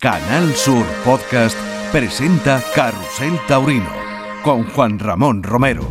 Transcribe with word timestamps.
Canal 0.00 0.54
Sur 0.54 0.86
Podcast 1.04 1.58
presenta 1.90 2.62
Carrusel 2.72 3.36
Taurino 3.48 3.90
con 4.44 4.62
Juan 4.70 4.96
Ramón 4.96 5.42
Romero. 5.42 5.82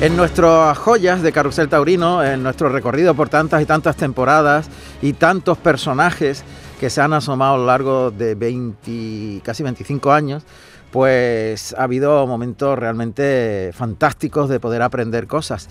En 0.00 0.16
nuestras 0.16 0.76
joyas 0.76 1.22
de 1.22 1.30
Carrusel 1.30 1.68
Taurino, 1.68 2.24
en 2.24 2.42
nuestro 2.42 2.68
recorrido 2.68 3.14
por 3.14 3.28
tantas 3.28 3.62
y 3.62 3.64
tantas 3.64 3.94
temporadas 3.94 4.68
y 5.02 5.12
tantos 5.12 5.56
personajes 5.58 6.42
que 6.80 6.90
se 6.90 7.00
han 7.00 7.12
asomado 7.12 7.54
a 7.54 7.58
lo 7.58 7.66
largo 7.66 8.10
de 8.10 8.34
20, 8.34 9.42
casi 9.44 9.62
25 9.62 10.10
años, 10.10 10.42
pues 10.90 11.76
ha 11.78 11.84
habido 11.84 12.26
momentos 12.26 12.76
realmente 12.76 13.70
fantásticos 13.72 14.48
de 14.48 14.58
poder 14.58 14.82
aprender 14.82 15.28
cosas. 15.28 15.68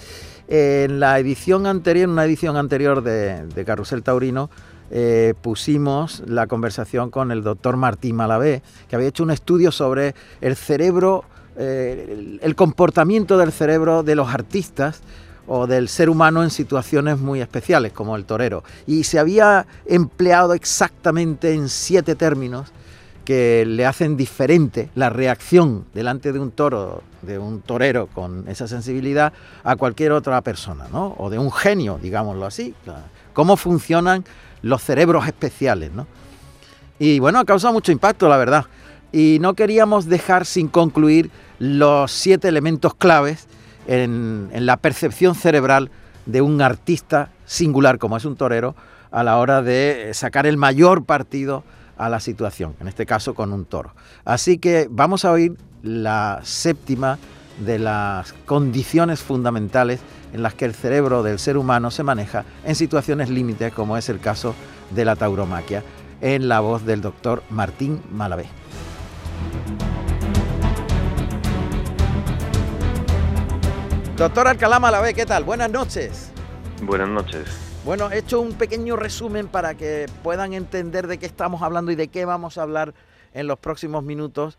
En 0.47 1.01
la 1.01 1.19
edición 1.19 1.67
anterior, 1.67 2.07
una 2.07 2.23
edición 2.23 2.55
anterior 2.55 3.03
de, 3.03 3.63
Carrusel 3.65 4.03
Taurino, 4.03 4.49
eh, 4.89 5.33
pusimos 5.41 6.23
la 6.25 6.47
conversación 6.47 7.09
con 7.09 7.31
el 7.31 7.43
doctor 7.43 7.77
Martín 7.77 8.15
Malavé, 8.15 8.61
que 8.87 8.95
había 8.95 9.09
hecho 9.09 9.23
un 9.23 9.31
estudio 9.31 9.71
sobre 9.71 10.15
el 10.41 10.55
cerebro, 10.55 11.25
eh, 11.57 12.39
el 12.41 12.55
comportamiento 12.55 13.37
del 13.37 13.51
cerebro 13.51 14.03
de 14.03 14.15
los 14.15 14.29
artistas 14.29 15.01
o 15.47 15.67
del 15.67 15.87
ser 15.87 16.09
humano 16.09 16.43
en 16.43 16.49
situaciones 16.49 17.19
muy 17.19 17.41
especiales, 17.41 17.93
como 17.93 18.15
el 18.15 18.25
torero. 18.25 18.63
Y 18.85 19.03
se 19.03 19.19
había 19.19 19.65
empleado 19.85 20.53
exactamente 20.53 21.53
en 21.53 21.69
siete 21.69 22.15
términos 22.15 22.71
que 23.27 23.65
le 23.65 23.85
hacen 23.85 24.15
diferente 24.15 24.89
la 24.95 25.09
reacción 25.09 25.85
delante 25.93 26.31
de 26.31 26.39
un 26.39 26.51
toro, 26.51 27.03
de 27.21 27.37
un 27.37 27.59
torero 27.61 28.07
con 28.07 28.47
esa 28.47 28.69
sensibilidad, 28.69 29.33
a 29.65 29.75
cualquier 29.75 30.13
otra 30.13 30.39
persona, 30.39 30.87
¿no? 30.93 31.13
O 31.17 31.29
de 31.29 31.37
un 31.37 31.51
genio, 31.51 31.99
digámoslo 32.01 32.45
así. 32.45 32.73
Cómo 33.33 33.57
funcionan 33.57 34.23
los 34.61 34.81
cerebros 34.83 35.27
especiales, 35.27 35.91
¿no? 35.91 36.07
Y 36.99 37.19
bueno, 37.19 37.39
ha 37.39 37.45
causado 37.45 37.73
mucho 37.73 37.91
impacto, 37.91 38.27
la 38.27 38.37
verdad. 38.37 38.65
Y 39.11 39.37
no 39.39 39.53
queríamos 39.53 40.07
dejar 40.07 40.45
sin 40.45 40.67
concluir 40.67 41.29
los 41.59 42.11
siete 42.11 42.47
elementos 42.47 42.93
claves 42.95 43.47
en, 43.87 44.49
en 44.51 44.65
la 44.65 44.77
percepción 44.77 45.35
cerebral 45.35 45.91
de 46.25 46.41
un 46.41 46.61
artista 46.61 47.29
singular 47.45 47.99
como 47.99 48.17
es 48.17 48.25
un 48.25 48.35
torero 48.35 48.75
a 49.11 49.23
la 49.23 49.37
hora 49.37 49.61
de 49.61 50.11
sacar 50.13 50.45
el 50.45 50.57
mayor 50.57 51.05
partido 51.05 51.63
a 51.97 52.09
la 52.09 52.19
situación, 52.19 52.75
en 52.79 52.87
este 52.87 53.05
caso 53.05 53.33
con 53.33 53.53
un 53.53 53.65
toro. 53.65 53.93
Así 54.25 54.57
que 54.57 54.87
vamos 54.89 55.25
a 55.25 55.31
oír 55.31 55.55
la 55.81 56.41
séptima 56.43 57.17
de 57.59 57.79
las 57.79 58.33
condiciones 58.45 59.21
fundamentales 59.21 59.99
en 60.33 60.43
las 60.43 60.53
que 60.53 60.65
el 60.65 60.73
cerebro 60.73 61.23
del 61.23 61.39
ser 61.39 61.57
humano 61.57 61.91
se 61.91 62.03
maneja 62.03 62.45
en 62.63 62.75
situaciones 62.75 63.29
límites, 63.29 63.73
como 63.73 63.97
es 63.97 64.09
el 64.09 64.19
caso 64.19 64.55
de 64.91 65.05
la 65.05 65.15
tauromaquia, 65.15 65.83
en 66.21 66.47
la 66.47 66.59
voz 66.59 66.85
del 66.85 67.01
doctor 67.01 67.43
Martín 67.49 68.01
Malavé. 68.11 68.47
Doctor 74.17 74.47
Alcalá 74.47 74.79
Malavé, 74.79 75.13
¿qué 75.13 75.25
tal? 75.25 75.43
Buenas 75.43 75.69
noches. 75.69 76.31
Buenas 76.81 77.09
noches. 77.09 77.45
Bueno, 77.85 78.11
he 78.11 78.17
hecho 78.17 78.41
un 78.41 78.53
pequeño 78.53 78.95
resumen 78.95 79.47
para 79.47 79.75
que 79.75 80.07
puedan 80.23 80.53
entender 80.53 81.07
de 81.07 81.19
qué 81.19 81.25
estamos 81.25 81.61
hablando 81.61 81.91
y 81.91 81.95
de 81.95 82.07
qué 82.07 82.25
vamos 82.25 82.57
a 82.57 82.63
hablar 82.63 82.93
en 83.33 83.47
los 83.47 83.59
próximos 83.59 84.03
minutos 84.03 84.57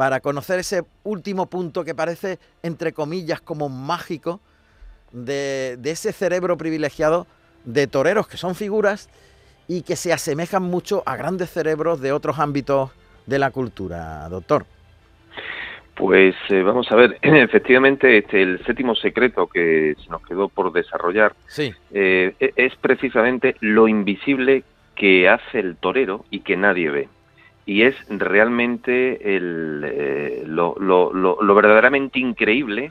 para 0.00 0.20
conocer 0.20 0.58
ese 0.58 0.82
último 1.04 1.50
punto 1.50 1.84
que 1.84 1.94
parece, 1.94 2.38
entre 2.62 2.94
comillas, 2.94 3.42
como 3.42 3.68
mágico 3.68 4.40
de, 5.12 5.78
ese 5.84 6.14
cerebro 6.14 6.56
privilegiado 6.56 7.26
de 7.66 7.86
toreros 7.86 8.26
que 8.26 8.38
son 8.38 8.54
figuras 8.54 9.10
y 9.68 9.82
que 9.82 9.96
se 9.96 10.14
asemejan 10.14 10.62
mucho 10.62 11.02
a 11.04 11.16
grandes 11.16 11.50
cerebros 11.50 12.00
de 12.00 12.12
otros 12.12 12.38
ámbitos 12.38 12.92
de 13.26 13.38
la 13.38 13.50
cultura, 13.50 14.26
doctor. 14.30 14.64
Pues 15.96 16.34
eh, 16.48 16.62
vamos 16.62 16.90
a 16.90 16.96
ver, 16.96 17.18
efectivamente 17.20 18.16
este, 18.16 18.40
el 18.40 18.64
séptimo 18.64 18.94
secreto 18.94 19.48
que 19.48 19.96
se 20.02 20.08
nos 20.08 20.26
quedó 20.26 20.48
por 20.48 20.72
desarrollar 20.72 21.34
sí. 21.46 21.74
Eh, 21.92 22.32
e, 22.40 22.54
es 22.56 22.74
precisamente 22.76 23.54
lo 23.60 23.86
invisible 23.86 24.64
que 24.96 25.28
hace 25.28 25.58
el 25.58 25.76
torero 25.76 26.24
y 26.30 26.40
que 26.40 26.56
nadie 26.56 26.88
ve. 26.88 27.08
Y 27.70 27.82
es 27.82 27.94
realmente 28.08 29.36
el, 29.36 29.84
eh, 29.86 30.42
lo, 30.44 30.74
lo, 30.80 31.12
lo, 31.12 31.54
verdaderamente 31.54 32.18
increíble 32.18 32.90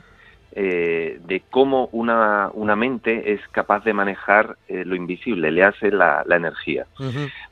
eh, 0.52 1.20
de 1.22 1.42
cómo 1.50 1.90
una, 1.92 2.48
una, 2.54 2.76
mente 2.76 3.34
es 3.34 3.46
capaz 3.48 3.84
de 3.84 3.92
manejar 3.92 4.56
eh, 4.68 4.86
lo 4.86 4.94
invisible, 4.94 5.50
le 5.50 5.64
hace 5.64 5.90
la, 5.90 6.24
energía. 6.30 6.86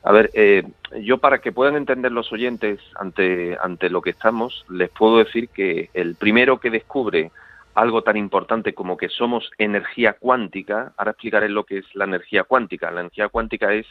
A 0.01 0.11
ver, 0.11 0.31
eh, 0.33 0.63
yo 1.01 1.19
para 1.19 1.37
que 1.37 1.51
puedan 1.51 1.75
entender 1.75 2.11
los 2.11 2.33
oyentes 2.33 2.79
ante, 2.95 3.55
ante 3.61 3.91
lo 3.91 4.01
que 4.01 4.09
estamos, 4.09 4.65
les 4.67 4.89
puedo 4.89 5.19
decir 5.19 5.49
que 5.49 5.91
el 5.93 6.15
primero 6.15 6.59
que 6.59 6.71
descubre 6.71 7.29
algo 7.75 8.01
tan 8.01 8.17
importante 8.17 8.73
como 8.73 8.97
que 8.97 9.07
somos 9.07 9.51
energía 9.59 10.13
cuántica, 10.13 10.93
ahora 10.97 11.11
explicaré 11.11 11.47
lo 11.47 11.63
que 11.63 11.77
es 11.77 11.85
la 11.93 12.05
energía 12.05 12.43
cuántica. 12.43 12.89
La 12.89 13.01
energía 13.01 13.29
cuántica 13.29 13.71
es 13.71 13.85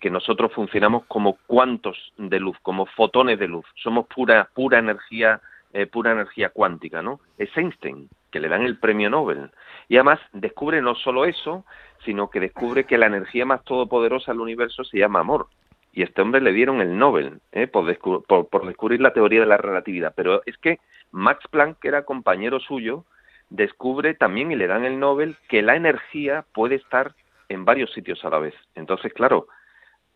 que 0.00 0.10
nosotros 0.10 0.52
funcionamos 0.52 1.04
como 1.06 1.38
cuantos 1.46 2.12
de 2.16 2.38
luz, 2.38 2.56
como 2.62 2.86
fotones 2.86 3.38
de 3.38 3.48
luz, 3.48 3.64
somos 3.74 4.06
pura, 4.06 4.48
pura 4.54 4.78
energía 4.78 5.40
eh, 5.74 5.86
pura 5.86 6.12
energía 6.12 6.50
cuántica, 6.50 7.00
¿no? 7.00 7.20
Es 7.38 7.48
Einstein, 7.56 8.10
que 8.30 8.40
le 8.40 8.48
dan 8.48 8.60
el 8.60 8.76
premio 8.76 9.08
Nobel. 9.08 9.50
Y 9.88 9.96
además 9.96 10.20
descubre 10.34 10.82
no 10.82 10.94
solo 10.94 11.24
eso, 11.24 11.64
sino 12.04 12.28
que 12.28 12.40
descubre 12.40 12.84
que 12.84 12.98
la 12.98 13.06
energía 13.06 13.46
más 13.46 13.64
todopoderosa 13.64 14.32
del 14.32 14.42
universo 14.42 14.84
se 14.84 14.98
llama 14.98 15.20
amor. 15.20 15.46
Y 15.94 16.02
este 16.02 16.20
hombre 16.20 16.42
le 16.42 16.52
dieron 16.52 16.82
el 16.82 16.98
Nobel 16.98 17.40
¿eh? 17.52 17.68
por, 17.68 17.86
descubrir 17.86 19.00
la 19.00 19.14
teoría 19.14 19.40
de 19.40 19.46
la 19.46 19.56
relatividad. 19.56 20.12
Pero 20.14 20.42
es 20.44 20.58
que 20.58 20.78
Max 21.10 21.42
Planck, 21.50 21.78
que 21.78 21.88
era 21.88 22.04
compañero 22.04 22.60
suyo, 22.60 23.06
descubre 23.48 24.12
también 24.12 24.52
y 24.52 24.56
le 24.56 24.66
dan 24.66 24.84
el 24.84 25.00
Nobel 25.00 25.36
que 25.48 25.62
la 25.62 25.74
energía 25.74 26.44
puede 26.52 26.74
estar 26.74 27.14
en 27.48 27.64
varios 27.64 27.90
sitios 27.94 28.22
a 28.26 28.30
la 28.30 28.38
vez. 28.38 28.54
Entonces, 28.74 29.14
claro, 29.14 29.46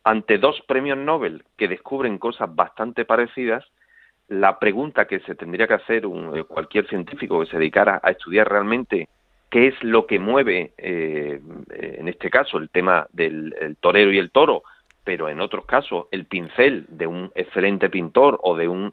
ante 0.06 0.38
dos 0.38 0.62
premios 0.68 0.96
Nobel 0.96 1.42
que 1.58 1.66
descubren 1.66 2.18
cosas 2.18 2.54
bastante 2.54 3.04
parecidas, 3.04 3.64
la 4.28 4.60
pregunta 4.60 5.08
que 5.08 5.18
se 5.20 5.34
tendría 5.34 5.66
que 5.66 5.74
hacer 5.74 6.06
un, 6.06 6.38
eh, 6.38 6.44
cualquier 6.44 6.86
científico 6.86 7.40
que 7.40 7.50
se 7.50 7.58
dedicara 7.58 8.00
a 8.04 8.12
estudiar 8.12 8.48
realmente 8.48 9.08
qué 9.50 9.66
es 9.66 9.74
lo 9.82 10.06
que 10.06 10.20
mueve, 10.20 10.72
eh, 10.78 11.40
en 11.70 12.06
este 12.06 12.30
caso, 12.30 12.58
el 12.58 12.70
tema 12.70 13.08
del 13.12 13.76
torero 13.80 14.12
y 14.12 14.18
el 14.18 14.30
toro, 14.30 14.62
pero 15.02 15.28
en 15.28 15.40
otros 15.40 15.66
casos 15.66 16.06
el 16.12 16.26
pincel 16.26 16.86
de 16.88 17.08
un 17.08 17.32
excelente 17.34 17.90
pintor 17.90 18.38
o 18.44 18.56
de 18.56 18.68
un 18.68 18.92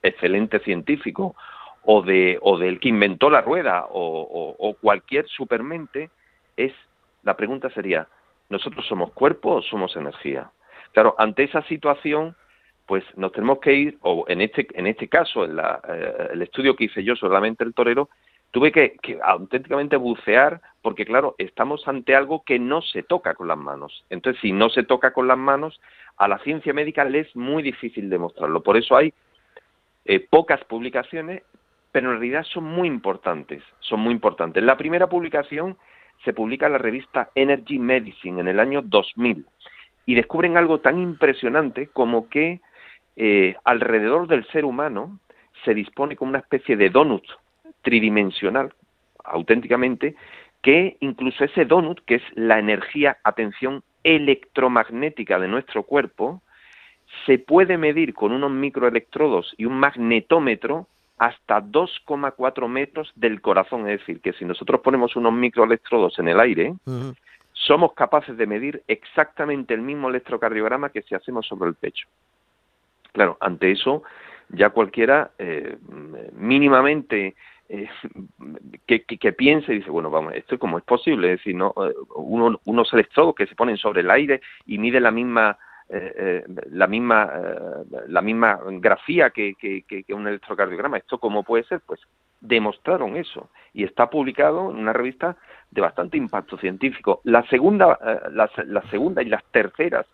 excelente 0.00 0.60
científico 0.60 1.34
o 1.82 2.02
de 2.02 2.38
del 2.60 2.78
que 2.78 2.88
inventó 2.88 3.30
la 3.30 3.40
rueda 3.40 3.86
o, 3.90 4.54
o 4.58 4.74
cualquier 4.74 5.26
supermente 5.26 6.10
es 6.56 6.72
la 7.24 7.36
pregunta 7.36 7.68
sería 7.70 8.06
nosotros 8.52 8.86
somos 8.86 9.12
cuerpo 9.12 9.56
o 9.56 9.62
somos 9.62 9.96
energía 9.96 10.50
claro 10.92 11.14
ante 11.18 11.42
esa 11.42 11.62
situación 11.62 12.36
pues 12.86 13.04
nos 13.16 13.32
tenemos 13.32 13.58
que 13.60 13.72
ir, 13.72 13.98
o 14.02 14.24
en 14.28 14.40
este, 14.40 14.66
en 14.74 14.86
este 14.86 15.08
caso, 15.08 15.44
en 15.44 15.58
eh, 15.58 16.28
el 16.32 16.42
estudio 16.42 16.76
que 16.76 16.84
hice 16.84 17.02
yo 17.04 17.16
solamente 17.16 17.64
el 17.64 17.74
torero, 17.74 18.08
tuve 18.50 18.70
que, 18.70 18.98
auténticamente 19.22 19.96
bucear, 19.96 20.60
porque 20.82 21.06
claro, 21.06 21.34
estamos 21.38 21.86
ante 21.88 22.14
algo 22.14 22.44
que 22.44 22.58
no 22.58 22.82
se 22.82 23.02
toca 23.02 23.34
con 23.34 23.48
las 23.48 23.56
manos. 23.56 24.04
Entonces, 24.10 24.40
si 24.42 24.52
no 24.52 24.68
se 24.68 24.82
toca 24.82 25.12
con 25.12 25.26
las 25.26 25.38
manos, 25.38 25.80
a 26.18 26.28
la 26.28 26.38
ciencia 26.40 26.74
médica 26.74 27.04
le 27.04 27.20
es 27.20 27.34
muy 27.34 27.62
difícil 27.62 28.10
demostrarlo. 28.10 28.62
Por 28.62 28.76
eso 28.76 28.94
hay 28.96 29.14
eh, 30.04 30.20
pocas 30.20 30.62
publicaciones, 30.64 31.44
pero 31.92 32.12
en 32.12 32.18
realidad 32.18 32.44
son 32.44 32.64
muy 32.64 32.88
importantes, 32.88 33.62
son 33.80 34.00
muy 34.00 34.12
importantes. 34.12 34.62
La 34.62 34.76
primera 34.76 35.08
publicación 35.08 35.78
se 36.24 36.32
publica 36.32 36.66
en 36.66 36.72
la 36.72 36.78
revista 36.78 37.30
Energy 37.34 37.78
Medicine 37.78 38.40
en 38.40 38.48
el 38.48 38.60
año 38.60 38.82
2000 38.82 39.46
y 40.06 40.14
descubren 40.14 40.56
algo 40.56 40.80
tan 40.80 40.98
impresionante 41.00 41.88
como 41.88 42.28
que 42.28 42.60
eh, 43.16 43.56
alrededor 43.64 44.26
del 44.26 44.46
ser 44.48 44.64
humano 44.64 45.18
se 45.64 45.74
dispone 45.74 46.16
como 46.16 46.30
una 46.30 46.38
especie 46.38 46.76
de 46.76 46.90
donut 46.90 47.24
tridimensional, 47.82 48.72
auténticamente, 49.24 50.16
que 50.62 50.96
incluso 51.00 51.44
ese 51.44 51.64
donut, 51.64 52.00
que 52.04 52.16
es 52.16 52.22
la 52.34 52.58
energía, 52.58 53.18
atención, 53.24 53.82
electromagnética 54.04 55.38
de 55.38 55.48
nuestro 55.48 55.82
cuerpo, 55.82 56.42
se 57.26 57.38
puede 57.38 57.76
medir 57.76 58.14
con 58.14 58.32
unos 58.32 58.50
microelectrodos 58.50 59.54
y 59.56 59.66
un 59.66 59.74
magnetómetro 59.74 60.86
hasta 61.22 61.62
2,4 61.62 62.68
metros 62.68 63.12
del 63.14 63.40
corazón. 63.40 63.88
Es 63.88 64.00
decir, 64.00 64.20
que 64.20 64.32
si 64.32 64.44
nosotros 64.44 64.80
ponemos 64.80 65.14
unos 65.14 65.32
microelectrodos 65.32 66.18
en 66.18 66.26
el 66.26 66.40
aire, 66.40 66.74
somos 67.52 67.92
capaces 67.92 68.36
de 68.36 68.44
medir 68.44 68.82
exactamente 68.88 69.72
el 69.72 69.82
mismo 69.82 70.08
electrocardiograma 70.08 70.90
que 70.90 71.02
si 71.02 71.14
hacemos 71.14 71.46
sobre 71.46 71.68
el 71.68 71.76
pecho. 71.76 72.08
Claro, 73.12 73.36
ante 73.38 73.70
eso 73.70 74.02
ya 74.48 74.70
cualquiera 74.70 75.30
eh, 75.38 75.76
mínimamente 76.32 77.36
eh, 77.68 77.88
que, 78.84 79.04
que, 79.04 79.32
piense 79.32 79.72
y 79.72 79.76
dice, 79.76 79.90
bueno, 79.90 80.10
vamos, 80.10 80.34
esto 80.34 80.58
cómo 80.58 80.76
es 80.76 80.84
posible, 80.84 81.34
es 81.34 81.38
decir, 81.38 81.54
no, 81.54 81.72
eh, 81.86 81.94
uno, 82.16 82.60
unos 82.64 82.92
electrodos 82.92 83.36
que 83.36 83.46
se 83.46 83.54
ponen 83.54 83.76
sobre 83.76 84.00
el 84.00 84.10
aire 84.10 84.40
y 84.66 84.76
mide 84.76 84.98
la 84.98 85.12
misma 85.12 85.56
eh, 85.88 86.44
la 86.70 86.86
misma 86.86 87.30
la 88.08 88.22
misma 88.22 88.60
grafía 88.64 89.30
que, 89.30 89.54
que, 89.54 90.04
un 90.14 90.26
electrocardiograma. 90.26 90.98
¿Esto 90.98 91.18
cómo 91.18 91.42
puede 91.42 91.64
ser? 91.64 91.80
Pues 91.84 92.00
demostraron 92.40 93.16
eso 93.16 93.50
y 93.72 93.84
está 93.84 94.10
publicado 94.10 94.70
en 94.70 94.78
una 94.78 94.92
revista 94.92 95.36
de 95.70 95.80
bastante 95.80 96.16
impacto 96.16 96.56
científico. 96.58 97.20
La 97.24 97.46
segunda, 97.48 97.98
la, 98.32 98.50
la, 98.66 98.82
segunda 98.90 99.22
y 99.22 99.26
las 99.26 99.44
terceras 99.52 100.06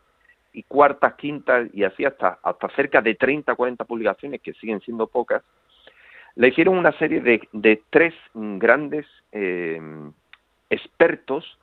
y 0.52 0.62
cuartas, 0.64 1.14
quintas 1.14 1.68
y 1.72 1.84
así 1.84 2.04
hasta, 2.04 2.38
hasta 2.42 2.68
cerca 2.70 3.00
de 3.00 3.14
30, 3.14 3.54
40 3.54 3.84
publicaciones 3.84 4.40
que 4.42 4.54
siguen 4.54 4.80
siendo 4.80 5.06
pocas, 5.06 5.42
le 6.38 6.48
hicieron 6.48 6.78
una 6.78 6.92
serie 6.92 7.20
de, 7.20 7.48
de 7.52 7.82
tres 7.90 8.14
grandes 8.34 9.06
eh, 9.32 9.80
expertos 10.70 11.58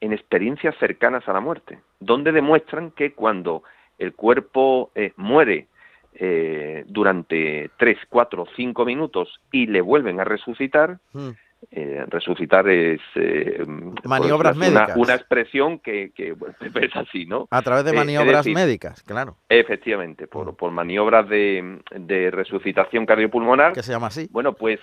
en 0.00 0.12
experiencias 0.12 0.76
cercanas 0.78 1.28
a 1.28 1.32
la 1.32 1.40
muerte, 1.40 1.80
donde 2.00 2.32
demuestran 2.32 2.90
que 2.90 3.12
cuando 3.12 3.62
el 3.98 4.14
cuerpo 4.14 4.90
eh, 4.94 5.12
muere 5.16 5.68
eh, 6.14 6.84
durante 6.88 7.70
3, 7.76 7.98
4, 8.08 8.46
5 8.56 8.84
minutos 8.84 9.40
y 9.52 9.66
le 9.66 9.80
vuelven 9.80 10.18
a 10.20 10.24
resucitar, 10.24 10.98
hmm. 11.12 11.30
Eh, 11.70 12.04
resucitar 12.08 12.66
es 12.70 13.00
eh, 13.16 13.62
maniobras 14.04 14.56
pues, 14.56 14.70
médicas. 14.70 14.96
Una, 14.96 15.14
expresión 15.14 15.78
que, 15.78 16.10
que 16.14 16.34
es 16.80 16.96
así, 16.96 17.26
¿no? 17.26 17.48
A 17.50 17.60
través 17.60 17.84
de 17.84 17.90
eh, 17.90 17.94
maniobras 17.94 18.46
médicas, 18.46 19.02
claro. 19.02 19.36
Efectivamente, 19.48 20.26
por, 20.26 20.52
mm. 20.52 20.56
por 20.56 20.70
maniobras 20.70 21.28
de, 21.28 21.80
de, 21.94 22.30
resucitación 22.30 23.04
cardiopulmonar. 23.04 23.74
Que 23.74 23.82
se 23.82 23.92
llama 23.92 24.06
así. 24.06 24.26
Bueno, 24.32 24.54
pues 24.54 24.80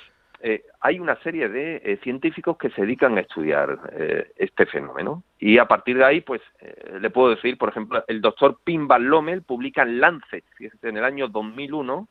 hay 0.82 1.00
una 1.00 1.16
serie 1.24 1.50
de 1.50 2.00
científicos 2.04 2.58
que 2.58 2.70
se 2.70 2.82
dedican 2.82 3.18
a 3.18 3.22
estudiar 3.22 3.80
este 4.38 4.66
fenómeno. 4.66 5.24
Y 5.40 5.58
a 5.58 5.66
partir 5.66 5.98
de 5.98 6.06
ahí, 6.06 6.22
pues 6.22 6.42
le 7.00 7.10
puedo 7.10 7.32
decir, 7.32 7.58
por 7.58 7.70
ejemplo, 7.70 8.04
el 8.08 8.22
doctor 8.22 8.60
Pim 8.64 8.88
Van 8.88 9.10
Lommel 9.10 9.42
publica 9.42 9.82
en 9.82 10.00
Lancet, 10.00 10.44
en 10.60 10.98
el 10.98 11.04
año 11.04 11.28
2001, 11.28 12.08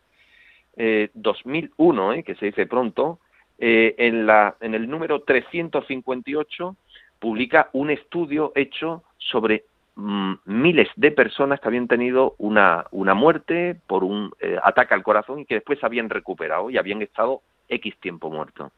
2001, 1.14 2.22
que 2.24 2.34
se 2.34 2.46
dice 2.46 2.66
pronto, 2.66 3.20
eh, 3.58 3.94
en, 3.96 4.26
la, 4.26 4.56
en 4.60 4.74
el 4.74 4.88
número 4.88 5.22
358 5.22 6.76
publica 7.18 7.70
un 7.72 7.90
estudio 7.90 8.52
hecho 8.54 9.02
sobre 9.16 9.64
mm, 9.94 10.34
miles 10.44 10.88
de 10.96 11.10
personas 11.10 11.58
que 11.58 11.68
habían 11.68 11.88
tenido 11.88 12.34
una, 12.36 12.84
una 12.90 13.14
muerte 13.14 13.80
por 13.86 14.04
un 14.04 14.30
eh, 14.40 14.58
ataque 14.62 14.92
al 14.92 15.02
corazón 15.02 15.40
y 15.40 15.46
que 15.46 15.54
después 15.54 15.82
habían 15.82 16.10
recuperado 16.10 16.68
y 16.68 16.76
habían 16.76 17.00
estado 17.00 17.40
X 17.68 17.96
tiempo 18.00 18.30
muerto. 18.30 18.72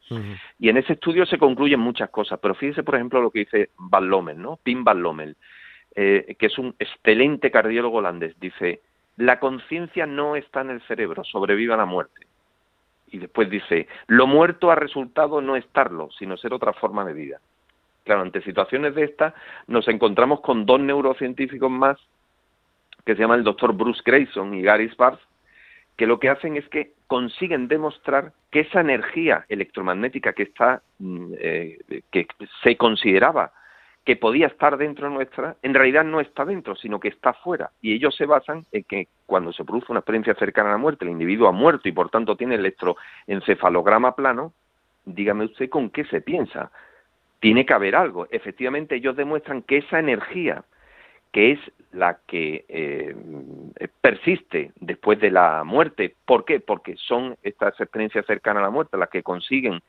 Y 0.59 0.69
en 0.69 0.77
ese 0.77 0.93
estudio 0.93 1.25
se 1.25 1.37
concluyen 1.37 1.79
muchas 1.79 2.09
cosas, 2.09 2.39
pero 2.41 2.55
fíjese, 2.55 2.83
por 2.83 2.95
ejemplo, 2.95 3.21
lo 3.21 3.31
que 3.31 3.39
dice 3.39 3.69
Van 3.77 4.09
Lommel, 4.09 4.41
¿no? 4.41 4.57
Pim 4.63 4.83
Van 4.83 5.01
Lommel, 5.01 5.35
eh, 5.95 6.35
que 6.37 6.45
es 6.47 6.57
un 6.57 6.75
excelente 6.79 7.51
cardiólogo 7.51 7.97
holandés, 7.97 8.39
dice, 8.39 8.81
la 9.17 9.39
conciencia 9.39 10.05
no 10.05 10.35
está 10.35 10.61
en 10.61 10.71
el 10.71 10.81
cerebro, 10.81 11.23
sobrevive 11.23 11.73
a 11.73 11.77
la 11.77 11.85
muerte 11.85 12.29
y 13.11 13.17
después 13.17 13.49
dice, 13.49 13.87
lo 14.07 14.27
muerto 14.27 14.71
ha 14.71 14.75
resultado 14.75 15.41
no 15.41 15.55
estarlo, 15.55 16.09
sino 16.17 16.37
ser 16.37 16.53
otra 16.53 16.73
forma 16.73 17.05
de 17.05 17.13
vida. 17.13 17.39
Claro, 18.03 18.21
ante 18.21 18.41
situaciones 18.41 18.95
de 18.95 19.03
estas 19.03 19.33
nos 19.67 19.87
encontramos 19.87 20.41
con 20.41 20.65
dos 20.65 20.79
neurocientíficos 20.79 21.69
más, 21.69 21.97
que 23.05 23.15
se 23.15 23.21
llaman 23.21 23.39
el 23.39 23.45
doctor 23.45 23.73
Bruce 23.73 24.01
Grayson 24.05 24.53
y 24.53 24.61
Gary 24.61 24.89
Sparks, 24.89 25.21
que 25.99 26.07
lo 26.07 26.17
que 26.17 26.29
hacen 26.29 26.55
es 26.55 26.65
que 26.69 26.93
consiguen 27.07 27.67
demostrar 27.67 28.31
que 28.51 28.61
esa 28.61 28.79
energía 28.79 29.45
electromagnética 29.49 30.31
que 30.31 30.43
está, 30.43 30.81
mm, 30.97 31.33
eh, 31.37 31.77
que 32.09 32.25
se 32.63 32.77
consideraba 32.77 33.51
que 34.05 34.15
podía 34.15 34.47
estar 34.47 34.77
dentro 34.77 35.09
nuestra, 35.09 35.57
en 35.61 35.73
realidad 35.73 36.05
no 36.05 36.21
está 36.21 36.45
dentro, 36.45 36.77
sino 36.77 37.01
que 37.01 37.09
está 37.09 37.33
fuera. 37.33 37.71
Y 37.81 37.93
ellos 37.93 38.15
se 38.15 38.25
basan 38.25 38.65
en 38.71 38.85
que 38.85 39.09
cuando 39.25 39.51
se 39.51 39.65
produce 39.65 39.87
una 39.89 39.99
experiencia 39.99 40.35
cercana 40.35 40.69
a 40.69 40.71
la 40.71 40.77
muerte, 40.77 41.03
el 41.03 41.11
individuo 41.11 41.49
ha 41.49 41.51
muerto 41.51 41.89
y 41.89 41.91
por 41.91 42.09
tanto 42.09 42.37
tiene 42.37 42.55
electroencefalograma 42.55 44.15
plano, 44.15 44.53
dígame 45.03 45.45
usted 45.45 45.69
con 45.69 45.89
qué 45.89 46.05
se 46.05 46.21
piensa. 46.21 46.71
Tiene 47.41 47.65
que 47.65 47.73
haber 47.73 47.97
algo. 47.97 48.25
Efectivamente, 48.31 48.95
ellos 48.95 49.17
demuestran 49.17 49.63
que 49.63 49.79
esa 49.79 49.99
energía, 49.99 50.63
que 51.31 51.51
es 51.51 51.59
la 51.91 52.19
que 52.27 52.65
eh, 52.67 53.15
persiste 54.01 54.71
después 54.79 55.19
de 55.19 55.31
la 55.31 55.63
muerte, 55.63 56.15
¿por 56.25 56.45
qué? 56.45 56.59
Porque 56.59 56.95
son 56.95 57.35
estas 57.41 57.79
experiencias 57.79 58.25
cercanas 58.25 58.61
a 58.61 58.65
la 58.65 58.71
muerte 58.71 58.97
las 58.97 59.09
que 59.09 59.23
consiguen 59.23 59.81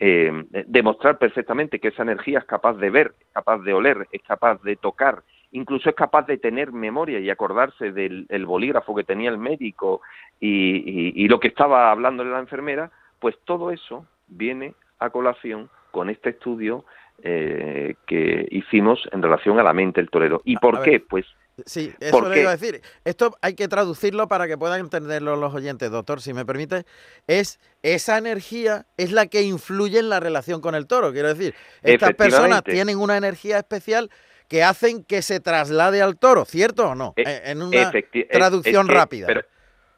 eh, 0.00 0.44
demostrar 0.66 1.18
perfectamente 1.18 1.80
que 1.80 1.88
esa 1.88 2.02
energía 2.02 2.38
es 2.38 2.44
capaz 2.44 2.74
de 2.74 2.90
ver, 2.90 3.14
es 3.18 3.26
capaz 3.32 3.58
de 3.58 3.72
oler, 3.72 4.06
es 4.12 4.22
capaz 4.22 4.62
de 4.62 4.76
tocar, 4.76 5.22
incluso 5.50 5.88
es 5.88 5.96
capaz 5.96 6.26
de 6.26 6.38
tener 6.38 6.70
memoria 6.70 7.18
y 7.18 7.30
acordarse 7.30 7.90
del 7.90 8.46
bolígrafo 8.46 8.94
que 8.94 9.02
tenía 9.02 9.30
el 9.30 9.38
médico 9.38 10.00
y, 10.38 11.26
lo 11.26 11.40
que 11.40 11.48
estaba 11.48 11.90
hablando 11.90 12.22
la 12.24 12.38
enfermera, 12.38 12.92
pues 13.18 13.36
todo 13.44 13.70
eso 13.72 14.06
viene 14.28 14.74
a 15.00 15.10
colación 15.10 15.68
con 15.90 16.10
este 16.10 16.30
estudio 16.30 16.84
eh, 17.22 17.94
que 18.06 18.46
hicimos 18.50 19.00
en 19.12 19.22
relación 19.22 19.58
a 19.58 19.62
la 19.62 19.72
mente 19.72 20.00
del 20.00 20.10
torero. 20.10 20.40
¿Y 20.44 20.56
por 20.56 20.82
qué? 20.82 21.00
Pues 21.00 21.26
Sí, 21.66 21.92
eso 22.00 22.20
lo 22.20 22.36
iba 22.36 22.50
a 22.50 22.56
decir. 22.56 22.80
Esto 23.04 23.36
hay 23.42 23.54
que 23.54 23.68
traducirlo 23.68 24.28
para 24.28 24.46
que 24.46 24.56
puedan 24.56 24.80
entenderlo 24.80 25.36
los 25.36 25.54
oyentes, 25.54 25.90
doctor, 25.90 26.20
si 26.20 26.32
me 26.32 26.44
permite. 26.44 26.84
Es 27.26 27.58
esa 27.82 28.18
energía 28.18 28.86
es 28.96 29.12
la 29.12 29.26
que 29.26 29.42
influye 29.42 29.98
en 29.98 30.08
la 30.08 30.20
relación 30.20 30.60
con 30.60 30.74
el 30.74 30.86
toro. 30.86 31.12
Quiero 31.12 31.28
decir, 31.28 31.54
estas 31.82 32.14
personas 32.14 32.62
tienen 32.64 32.98
una 32.98 33.16
energía 33.16 33.58
especial 33.58 34.10
que 34.48 34.62
hacen 34.62 35.04
que 35.04 35.22
se 35.22 35.40
traslade 35.40 36.00
al 36.00 36.18
toro, 36.18 36.44
¿cierto 36.44 36.90
o 36.90 36.94
no? 36.94 37.12
E, 37.16 37.22
eh, 37.22 37.40
en 37.46 37.62
una 37.62 37.92
traducción 38.30 38.88
rápida. 38.88 39.26
Pero, 39.26 39.42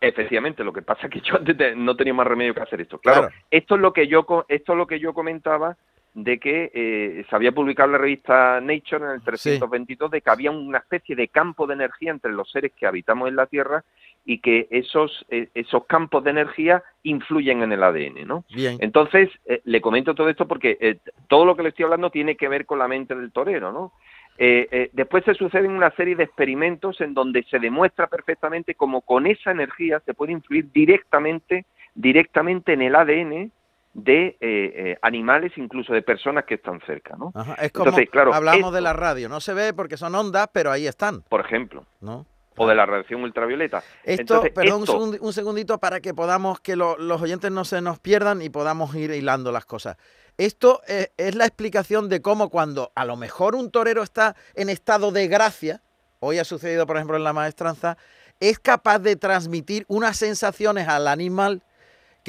efectivamente, 0.00 0.64
lo 0.64 0.72
que 0.72 0.82
pasa 0.82 1.06
es 1.06 1.12
que 1.12 1.20
yo 1.20 1.36
antes 1.36 1.76
no 1.76 1.94
tenía 1.94 2.14
más 2.14 2.26
remedio 2.26 2.54
que 2.54 2.62
hacer 2.62 2.80
esto. 2.80 2.98
Claro, 2.98 3.28
esto 3.50 3.74
es 3.76 3.80
lo 3.80 3.92
que 3.92 4.08
yo 4.08 4.26
esto 4.48 4.72
es 4.72 4.78
lo 4.78 4.86
que 4.86 4.98
yo 4.98 5.14
comentaba 5.14 5.76
de 6.14 6.38
que 6.38 6.70
eh, 6.74 7.24
se 7.28 7.36
había 7.36 7.52
publicado 7.52 7.88
en 7.88 7.92
la 7.92 7.98
revista 7.98 8.60
Nature 8.60 9.04
en 9.04 9.10
el 9.12 9.22
322 9.22 10.10
de 10.10 10.20
que 10.20 10.30
había 10.30 10.50
una 10.50 10.78
especie 10.78 11.14
de 11.14 11.28
campo 11.28 11.66
de 11.66 11.74
energía 11.74 12.10
entre 12.10 12.32
los 12.32 12.50
seres 12.50 12.72
que 12.72 12.86
habitamos 12.86 13.28
en 13.28 13.36
la 13.36 13.46
Tierra 13.46 13.84
y 14.24 14.38
que 14.40 14.66
esos 14.70 15.24
eh, 15.30 15.48
esos 15.54 15.86
campos 15.86 16.24
de 16.24 16.30
energía 16.30 16.82
influyen 17.04 17.62
en 17.62 17.72
el 17.72 17.82
ADN, 17.82 18.26
¿no? 18.26 18.44
Bien. 18.52 18.76
Entonces 18.80 19.30
eh, 19.46 19.60
le 19.64 19.80
comento 19.80 20.14
todo 20.14 20.28
esto 20.28 20.48
porque 20.48 20.98
todo 21.28 21.44
lo 21.44 21.56
que 21.56 21.62
le 21.62 21.68
estoy 21.68 21.84
hablando 21.84 22.10
tiene 22.10 22.36
que 22.36 22.48
ver 22.48 22.66
con 22.66 22.80
la 22.80 22.88
mente 22.88 23.14
del 23.14 23.32
torero, 23.32 23.72
¿no? 23.72 23.92
después 24.92 25.22
se 25.26 25.34
suceden 25.34 25.70
una 25.70 25.90
serie 25.90 26.16
de 26.16 26.24
experimentos 26.24 27.02
en 27.02 27.12
donde 27.12 27.42
se 27.42 27.58
demuestra 27.58 28.06
perfectamente 28.06 28.74
cómo 28.74 29.02
con 29.02 29.26
esa 29.26 29.50
energía 29.50 30.00
se 30.06 30.14
puede 30.14 30.32
influir 30.32 30.72
directamente 30.72 31.66
directamente 31.94 32.72
en 32.72 32.80
el 32.80 32.94
ADN 32.94 33.52
de 33.92 34.28
eh, 34.28 34.36
eh, 34.40 34.98
animales, 35.02 35.52
incluso 35.56 35.92
de 35.92 36.02
personas 36.02 36.44
que 36.44 36.54
están 36.54 36.80
cerca, 36.86 37.16
¿no? 37.16 37.32
Es 37.60 37.72
como 37.72 37.96
claro, 38.10 38.32
hablamos 38.32 38.72
de 38.72 38.80
la 38.80 38.92
radio, 38.92 39.28
no 39.28 39.40
se 39.40 39.52
ve 39.52 39.74
porque 39.74 39.96
son 39.96 40.14
ondas, 40.14 40.48
pero 40.52 40.70
ahí 40.70 40.86
están. 40.86 41.22
Por 41.22 41.40
ejemplo. 41.40 41.84
¿No? 42.00 42.26
O 42.56 42.68
de 42.68 42.74
la 42.74 42.84
radiación 42.84 43.22
ultravioleta. 43.22 43.82
Esto, 44.04 44.42
perdón, 44.54 44.84
Un, 45.20 45.32
segundito 45.32 45.78
para 45.78 46.00
que 46.00 46.12
podamos, 46.12 46.60
que 46.60 46.76
los 46.76 47.22
oyentes 47.22 47.50
no 47.50 47.64
se 47.64 47.80
nos 47.80 47.98
pierdan 47.98 48.42
y 48.42 48.50
podamos 48.50 48.94
ir 48.94 49.12
hilando 49.12 49.50
las 49.50 49.64
cosas. 49.64 49.96
Esto 50.36 50.82
eh, 50.86 51.08
es 51.16 51.36
la 51.36 51.46
explicación 51.46 52.10
de 52.10 52.20
cómo 52.20 52.50
cuando 52.50 52.92
a 52.94 53.06
lo 53.06 53.16
mejor 53.16 53.54
un 53.54 53.70
torero 53.70 54.02
está 54.02 54.36
en 54.54 54.68
estado 54.68 55.10
de 55.10 55.26
gracia, 55.26 55.80
hoy 56.18 56.38
ha 56.38 56.44
sucedido 56.44 56.86
por 56.86 56.96
ejemplo 56.96 57.16
en 57.16 57.24
la 57.24 57.32
maestranza, 57.32 57.96
es 58.40 58.58
capaz 58.58 58.98
de 58.98 59.16
transmitir 59.16 59.86
unas 59.88 60.18
sensaciones 60.18 60.86
al 60.86 61.08
animal 61.08 61.62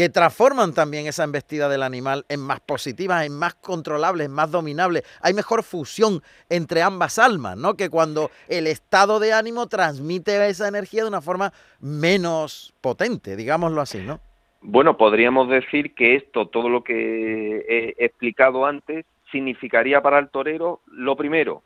que 0.01 0.09
transforman 0.09 0.73
también 0.73 1.05
esa 1.05 1.23
embestida 1.23 1.69
del 1.69 1.83
animal 1.83 2.25
en 2.27 2.39
más 2.39 2.59
positivas, 2.59 3.23
en 3.23 3.37
más 3.37 3.53
controlables, 3.53 4.25
en 4.25 4.31
más 4.31 4.49
dominables. 4.49 5.03
Hay 5.21 5.35
mejor 5.35 5.61
fusión 5.61 6.23
entre 6.49 6.81
ambas 6.81 7.19
almas, 7.19 7.55
¿no? 7.55 7.75
Que 7.75 7.91
cuando 7.91 8.31
el 8.49 8.65
estado 8.65 9.19
de 9.19 9.31
ánimo 9.31 9.67
transmite 9.67 10.49
esa 10.49 10.67
energía 10.67 11.03
de 11.03 11.09
una 11.09 11.21
forma 11.21 11.53
menos 11.79 12.73
potente, 12.81 13.35
digámoslo 13.35 13.79
así, 13.79 13.99
¿no? 13.99 14.19
Bueno, 14.63 14.97
podríamos 14.97 15.47
decir 15.49 15.93
que 15.93 16.15
esto, 16.15 16.47
todo 16.47 16.67
lo 16.67 16.83
que 16.83 17.63
he 17.69 18.03
explicado 18.03 18.65
antes, 18.65 19.05
significaría 19.31 20.01
para 20.01 20.17
el 20.17 20.29
torero, 20.29 20.81
lo 20.87 21.15
primero, 21.15 21.61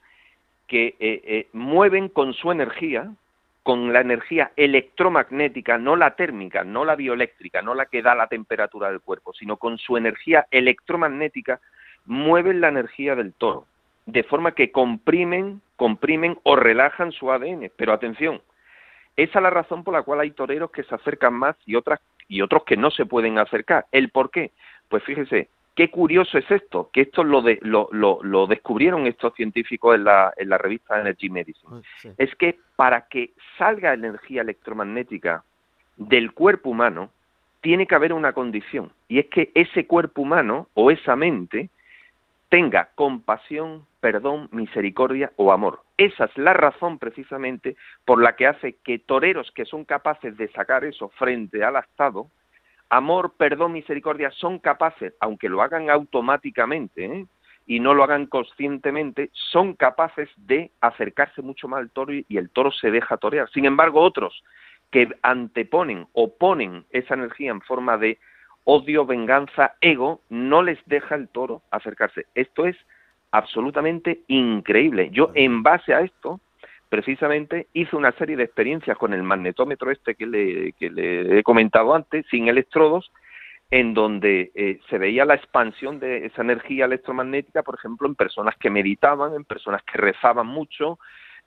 que 0.67 0.87
eh, 0.87 0.95
eh, 0.99 1.47
mueven 1.53 2.09
con 2.09 2.33
su 2.33 2.51
energía, 2.51 3.13
con 3.65 3.91
la 3.91 4.01
energía 4.01 4.51
electromagnética, 4.57 5.79
no 5.79 5.95
la 5.95 6.15
térmica, 6.15 6.63
no 6.63 6.85
la 6.85 6.95
bioeléctrica, 6.95 7.63
no 7.63 7.73
la 7.73 7.87
que 7.87 8.03
da 8.03 8.13
la 8.13 8.27
temperatura 8.27 8.91
del 8.91 9.01
cuerpo, 9.01 9.33
sino 9.33 9.57
con 9.57 9.79
su 9.79 9.97
energía 9.97 10.45
electromagnética, 10.51 11.59
mueven 12.05 12.61
la 12.61 12.67
energía 12.67 13.15
del 13.15 13.33
toro, 13.33 13.65
de 14.05 14.21
forma 14.21 14.51
que 14.51 14.71
comprimen, 14.71 15.61
comprimen 15.77 16.37
o 16.43 16.55
relajan 16.55 17.11
su 17.11 17.31
ADN. 17.31 17.71
Pero 17.75 17.91
atención, 17.91 18.39
esa 19.15 19.39
es 19.39 19.43
la 19.43 19.49
razón 19.49 19.83
por 19.83 19.95
la 19.95 20.03
cual 20.03 20.19
hay 20.19 20.29
toreros 20.29 20.69
que 20.69 20.83
se 20.83 20.93
acercan 20.93 21.33
más 21.33 21.55
y 21.65 21.73
otras 21.73 21.99
y 22.27 22.41
otros 22.41 22.65
que 22.65 22.77
no 22.77 22.91
se 22.91 23.07
pueden 23.07 23.39
acercar. 23.39 23.87
¿El 23.91 24.11
por 24.11 24.29
qué? 24.29 24.51
Pues 24.89 25.03
fíjese, 25.05 25.49
qué 25.75 25.91
curioso 25.91 26.37
es 26.37 26.49
esto, 26.49 26.89
que 26.91 27.01
esto 27.01 27.23
lo, 27.23 27.41
de, 27.41 27.59
lo, 27.61 27.89
lo, 27.91 28.47
descubrieron 28.47 29.05
estos 29.07 29.33
científicos 29.35 29.95
en 29.95 30.05
la, 30.05 30.33
en 30.37 30.49
la 30.49 30.57
revista 30.57 30.99
Energy 30.99 31.29
Medicine. 31.29 31.81
Es 32.17 32.33
que 32.35 32.57
para 32.75 33.07
que 33.07 33.31
salga 33.57 33.93
energía 33.93 34.41
electromagnética 34.41 35.43
del 35.97 36.31
cuerpo 36.31 36.69
humano, 36.69 37.11
tiene 37.61 37.87
que 37.87 37.95
haber 37.95 38.13
una 38.13 38.33
condición, 38.33 38.91
y 39.07 39.19
es 39.19 39.25
que 39.25 39.51
ese 39.55 39.87
cuerpo 39.87 40.21
humano 40.21 40.67
o 40.75 40.91
esa 40.91 41.15
mente 41.15 41.69
tenga 42.49 42.89
compasión, 42.95 43.85
perdón, 43.99 44.49
misericordia 44.51 45.31
o 45.35 45.51
amor. 45.51 45.81
Esa 45.97 46.25
es 46.25 46.37
la 46.37 46.53
razón 46.53 46.99
precisamente 46.99 47.75
por 48.05 48.21
la 48.21 48.35
que 48.35 48.47
hace 48.47 48.75
que 48.83 48.99
toreros 48.99 49.51
que 49.51 49.65
son 49.65 49.83
capaces 49.83 50.37
de 50.37 50.47
sacar 50.49 50.85
eso 50.85 51.09
frente 51.17 51.63
al 51.63 51.75
Estado, 51.77 52.27
amor, 52.89 53.33
perdón, 53.37 53.73
misericordia, 53.73 54.31
son 54.31 54.59
capaces, 54.59 55.13
aunque 55.19 55.49
lo 55.49 55.61
hagan 55.61 55.89
automáticamente 55.89 57.05
¿eh? 57.05 57.25
y 57.65 57.79
no 57.79 57.93
lo 57.93 58.03
hagan 58.03 58.27
conscientemente, 58.27 59.29
son 59.33 59.73
capaces 59.73 60.29
de 60.37 60.71
acercarse 60.81 61.41
mucho 61.41 61.67
más 61.67 61.79
al 61.79 61.91
toro 61.91 62.13
y, 62.13 62.25
y 62.29 62.37
el 62.37 62.49
toro 62.49 62.71
se 62.71 62.91
deja 62.91 63.17
torear. 63.17 63.49
Sin 63.51 63.65
embargo, 63.65 64.01
otros 64.01 64.43
que 64.91 65.09
anteponen 65.23 66.07
o 66.13 66.35
ponen 66.35 66.85
esa 66.91 67.15
energía 67.15 67.51
en 67.51 67.61
forma 67.61 67.97
de 67.97 68.19
odio, 68.65 69.05
venganza, 69.05 69.75
ego, 69.81 70.21
no 70.29 70.61
les 70.61 70.79
deja 70.85 71.15
el 71.15 71.29
toro 71.29 71.61
acercarse. 71.71 72.25
Esto 72.35 72.65
es 72.65 72.75
absolutamente 73.31 74.21
increíble. 74.27 75.09
Yo 75.11 75.31
en 75.33 75.63
base 75.63 75.93
a 75.93 76.01
esto, 76.01 76.39
precisamente 76.89 77.67
hice 77.73 77.95
una 77.95 78.11
serie 78.13 78.37
de 78.37 78.43
experiencias 78.43 78.97
con 78.97 79.13
el 79.13 79.23
magnetómetro 79.23 79.91
este 79.91 80.15
que 80.15 80.25
le, 80.25 80.73
que 80.73 80.89
le 80.89 81.39
he 81.39 81.43
comentado 81.43 81.93
antes, 81.95 82.25
sin 82.29 82.47
electrodos, 82.47 83.11
en 83.71 83.93
donde 83.93 84.51
eh, 84.55 84.79
se 84.89 84.97
veía 84.97 85.25
la 85.25 85.35
expansión 85.35 85.99
de 85.99 86.27
esa 86.27 86.41
energía 86.41 86.85
electromagnética, 86.85 87.63
por 87.63 87.75
ejemplo, 87.75 88.07
en 88.07 88.15
personas 88.15 88.55
que 88.57 88.69
meditaban, 88.69 89.33
en 89.33 89.43
personas 89.43 89.81
que 89.83 89.97
rezaban 89.97 90.47
mucho, 90.47 90.99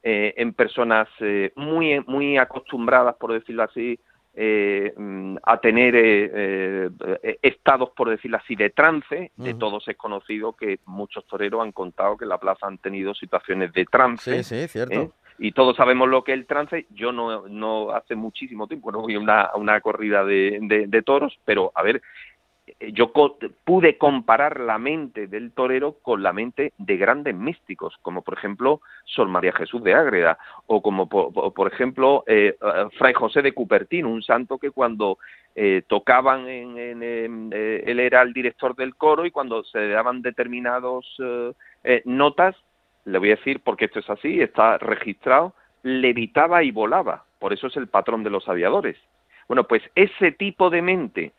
eh, 0.02 0.34
en 0.36 0.52
personas 0.52 1.08
eh, 1.20 1.52
muy, 1.56 2.00
muy 2.06 2.36
acostumbradas, 2.36 3.16
por 3.16 3.32
decirlo 3.32 3.62
así, 3.62 3.98
eh, 4.40 4.94
mm, 4.96 5.38
a 5.42 5.58
tener 5.58 5.96
eh, 5.96 6.90
eh, 7.22 7.38
estados, 7.42 7.90
por 7.90 8.08
decirlo 8.08 8.36
así, 8.36 8.54
de 8.54 8.70
trance. 8.70 9.32
De 9.34 9.54
todos 9.54 9.88
es 9.88 9.96
conocido 9.96 10.52
que 10.52 10.78
muchos 10.86 11.26
toreros 11.26 11.60
han 11.62 11.72
contado 11.72 12.16
que 12.16 12.24
en 12.24 12.28
la 12.28 12.38
plaza 12.38 12.68
han 12.68 12.78
tenido 12.78 13.14
situaciones 13.14 13.72
de 13.72 13.84
trance. 13.84 14.44
Sí, 14.44 14.44
sí, 14.44 14.68
cierto. 14.68 15.12
Y 15.40 15.50
todos 15.50 15.76
sabemos 15.76 16.08
lo 16.08 16.22
que 16.22 16.32
es 16.32 16.38
el 16.38 16.46
trance. 16.46 16.86
Yo 16.90 17.10
no, 17.10 17.48
no 17.48 17.90
hace 17.90 18.14
muchísimo 18.14 18.68
tiempo 18.68 18.92
no 18.92 19.00
voy 19.00 19.16
a 19.16 19.18
una, 19.18 19.50
una 19.56 19.80
corrida 19.80 20.24
de, 20.24 20.86
de 20.86 21.02
toros, 21.02 21.36
pero 21.44 21.72
a 21.74 21.82
ver, 21.82 22.00
eh, 22.80 22.92
yo 22.92 23.12
pude 23.64 23.98
comparar 23.98 24.60
la 24.60 24.78
mente 24.78 25.26
del 25.26 25.52
torero 25.52 25.96
con 26.02 26.22
la 26.22 26.32
mente 26.32 26.72
de 26.78 26.96
grandes 26.96 27.34
místicos, 27.34 27.96
como 28.02 28.22
por 28.22 28.34
ejemplo 28.38 28.80
Sol 29.04 29.28
María 29.28 29.52
Jesús 29.52 29.82
de 29.82 29.94
Ágreda, 29.94 30.38
o 30.66 30.82
como 30.82 31.08
por, 31.08 31.72
ejemplo 31.72 32.24
eh, 32.26 32.56
eh, 32.60 32.86
Fray 32.98 33.14
José 33.14 33.42
de 33.42 33.52
Cupertín, 33.52 34.06
un 34.06 34.22
santo 34.22 34.58
que 34.58 34.70
cuando 34.70 35.18
tocaban 35.88 36.48
en, 36.48 37.52
él 37.52 37.98
era 37.98 38.22
el 38.22 38.32
director 38.32 38.76
del 38.76 38.94
coro 38.94 39.26
y 39.26 39.32
cuando 39.32 39.64
se 39.64 39.88
daban 39.88 40.22
determinados 40.22 41.16
notas, 42.04 42.54
le 43.04 43.18
voy 43.18 43.32
a 43.32 43.34
decir 43.34 43.60
porque 43.64 43.86
esto 43.86 43.98
es 43.98 44.08
así, 44.08 44.40
está 44.40 44.78
registrado, 44.78 45.54
levitaba 45.82 46.62
y 46.62 46.70
volaba, 46.70 47.24
por 47.40 47.52
eso 47.52 47.66
es 47.66 47.76
el 47.76 47.88
patrón 47.88 48.22
de 48.22 48.30
los 48.30 48.48
aviadores. 48.48 48.96
Bueno, 49.48 49.64
pues 49.64 49.82
ese 49.96 50.30
tipo 50.30 50.70
de 50.70 50.82
mente 50.82 51.32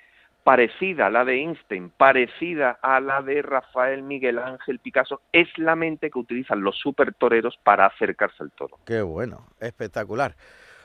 parecida 0.44 1.08
a 1.08 1.10
la 1.10 1.26
de 1.26 1.36
Einstein, 1.36 1.90
parecida 1.90 2.80
a 2.82 3.00
la 3.00 3.22
de 3.22 3.42
Rafael, 3.42 4.04
Miguel 4.04 4.40
Ángel, 4.40 4.80
Picasso, 4.80 5.22
es 5.32 5.48
la 5.58 5.76
mente 5.76 6.10
que 6.10 6.20
utilizan 6.20 6.62
los 6.62 6.78
super 6.78 7.14
toreros 7.14 7.58
para 7.64 7.86
acercarse 7.86 8.44
al 8.44 8.52
toro. 8.52 8.78
Qué 8.86 9.02
bueno, 9.02 9.48
espectacular. 9.60 10.36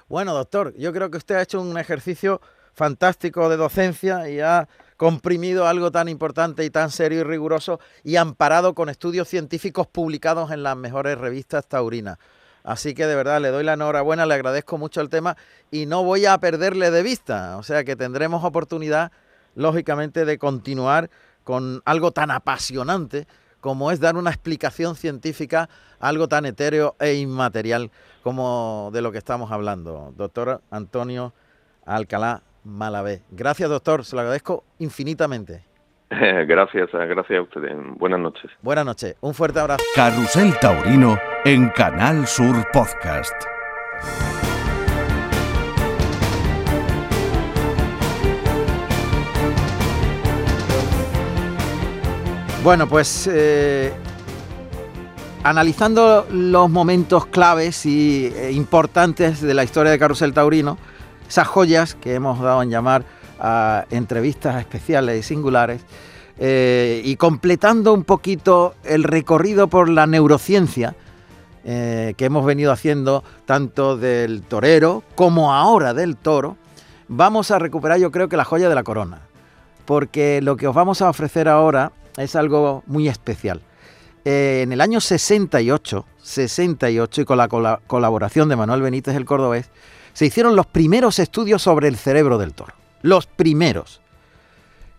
Bueno, 0.09 0.35
doctor, 0.35 0.75
yo 0.77 0.93
creo 0.93 1.11
que 1.11 1.17
usted 1.17 1.37
ha 1.37 1.43
hecho 1.43 1.61
un 1.61 1.79
ejercicio 1.79 2.41
fantástico 2.75 3.49
de 3.49 3.57
docencia 3.57 4.29
y 4.29 4.41
ha 4.41 4.69
comprimido 4.97 5.67
algo 5.67 5.91
tan 5.91 6.09
importante 6.09 6.65
y 6.65 6.71
tan 6.71 6.91
serio 6.91 7.21
y 7.21 7.25
riguroso 7.25 7.81
y 8.03 8.17
amparado 8.17 8.75
con 8.75 8.89
estudios 8.89 9.29
científicos 9.29 9.87
publicados 9.87 10.51
en 10.51 10.63
las 10.63 10.77
mejores 10.77 11.17
revistas 11.17 11.67
taurinas. 11.67 12.19
Así 12.65 12.95
que 12.95 13.07
de 13.07 13.15
verdad 13.15 13.41
le 13.41 13.49
doy 13.49 13.63
la 13.63 13.75
enhorabuena, 13.75 14.27
le 14.27 14.35
agradezco 14.35 14.79
mucho 14.79 15.01
el 15.01 15.11
tema 15.11 15.37
y 15.71 15.87
no 15.87 16.03
voy 16.03 16.27
a 16.27 16.39
perderle 16.39 16.91
de 16.91 17.03
vista. 17.03 17.57
O 17.59 17.63
sea 17.63 17.85
que 17.85 17.95
tendremos 17.95 18.43
oportunidad 18.43 19.13
lógicamente, 19.55 20.25
de 20.25 20.39
continuar 20.39 21.11
con 21.45 21.83
algo 21.85 22.11
tan 22.13 22.31
apasionante 22.31 23.27
como 23.61 23.91
es 23.91 23.99
dar 23.99 24.17
una 24.17 24.31
explicación 24.31 24.95
científica 24.95 25.71
a 25.99 26.09
algo 26.09 26.29
tan 26.29 26.45
etéreo 26.45 26.97
e 27.01 27.15
inmaterial 27.15 27.91
como 28.23 28.91
de 28.93 29.01
lo 29.01 29.11
que 29.11 29.19
estamos 29.19 29.51
hablando. 29.51 30.13
Doctor 30.17 30.61
Antonio 30.71 31.33
Alcalá 31.87 32.43
Malavé. 32.65 33.23
Gracias, 33.31 33.71
doctor, 33.71 34.05
se 34.05 34.17
lo 34.17 34.21
agradezco 34.21 34.65
infinitamente. 34.79 35.65
Gracias, 36.11 36.91
gracias 36.93 37.39
a 37.39 37.43
ustedes. 37.43 37.75
Buenas 37.99 38.21
noches. 38.21 38.51
Buenas 38.63 38.85
noches. 38.85 39.17
Un 39.21 39.35
fuerte 39.35 39.59
abrazo. 39.59 39.83
Carrusel 39.97 40.57
Taurino 40.61 41.19
en 41.45 41.71
Canal 41.71 42.27
Sur 42.27 42.55
Podcast. 42.73 43.35
Bueno, 52.65 52.89
pues 52.89 53.29
eh, 53.31 53.93
analizando 55.43 56.27
los 56.31 56.71
momentos 56.71 57.27
claves 57.27 57.85
y 57.85 58.33
eh, 58.35 58.53
importantes 58.53 59.43
de 59.43 59.53
la 59.53 59.65
historia 59.65 59.93
de 59.93 59.99
Carrusel 59.99 60.33
Taurino, 60.33 60.79
esas 61.29 61.47
joyas 61.47 61.95
que 61.95 62.15
hemos 62.15 62.41
dado 62.41 62.63
en 62.63 62.71
llamar 62.71 63.05
a 63.39 63.85
entrevistas 63.91 64.59
especiales 64.59 65.21
y 65.21 65.23
singulares, 65.23 65.83
eh, 66.39 67.03
y 67.05 67.17
completando 67.17 67.93
un 67.93 68.03
poquito 68.03 68.75
el 68.83 69.05
recorrido 69.05 69.69
por 69.69 69.91
la 69.91 70.07
neurociencia 70.07 70.97
que 71.65 72.15
hemos 72.19 72.47
venido 72.47 72.73
haciendo 72.73 73.25
tanto 73.45 73.99
del 73.99 74.41
torero 74.41 75.03
como 75.15 75.53
ahora 75.53 75.93
del 75.93 76.17
toro, 76.17 76.57
vamos 77.09 77.51
a 77.51 77.59
recuperar 77.59 77.99
yo 77.99 78.11
creo 78.11 78.31
que 78.31 78.39
la 78.39 78.45
joya 78.45 78.71
de 78.71 78.75
la 78.75 78.85
corona, 78.85 79.21
porque 79.85 80.41
lo 80.41 80.57
que 80.57 80.67
os 80.67 80.75
vamos 80.75 81.03
a 81.03 81.11
ofrecer 81.11 81.47
ahora 81.49 81.93
es 82.17 82.37
algo 82.37 82.83
muy 82.87 83.09
especial. 83.09 83.61
Eh, 84.25 84.63
en 84.63 84.73
el 84.73 84.81
año 84.81 85.01
68, 85.01 86.07
68 86.23 87.21
y 87.21 87.25
con 87.25 87.37
la 87.37 87.81
colaboración 87.87 88.49
de 88.49 88.57
Manuel 88.57 88.83
Benítez 88.83 89.15
el 89.15 89.25
Cordobés, 89.25 89.71
se 90.13 90.27
hicieron 90.27 90.57
los 90.57 90.67
primeros 90.67 91.19
estudios 91.19 91.63
sobre 91.63 91.89
el 91.89 91.97
cerebro 91.97 92.39
del 92.39 92.55
toro. 92.55 92.75
Los 93.03 93.27
primeros 93.27 94.01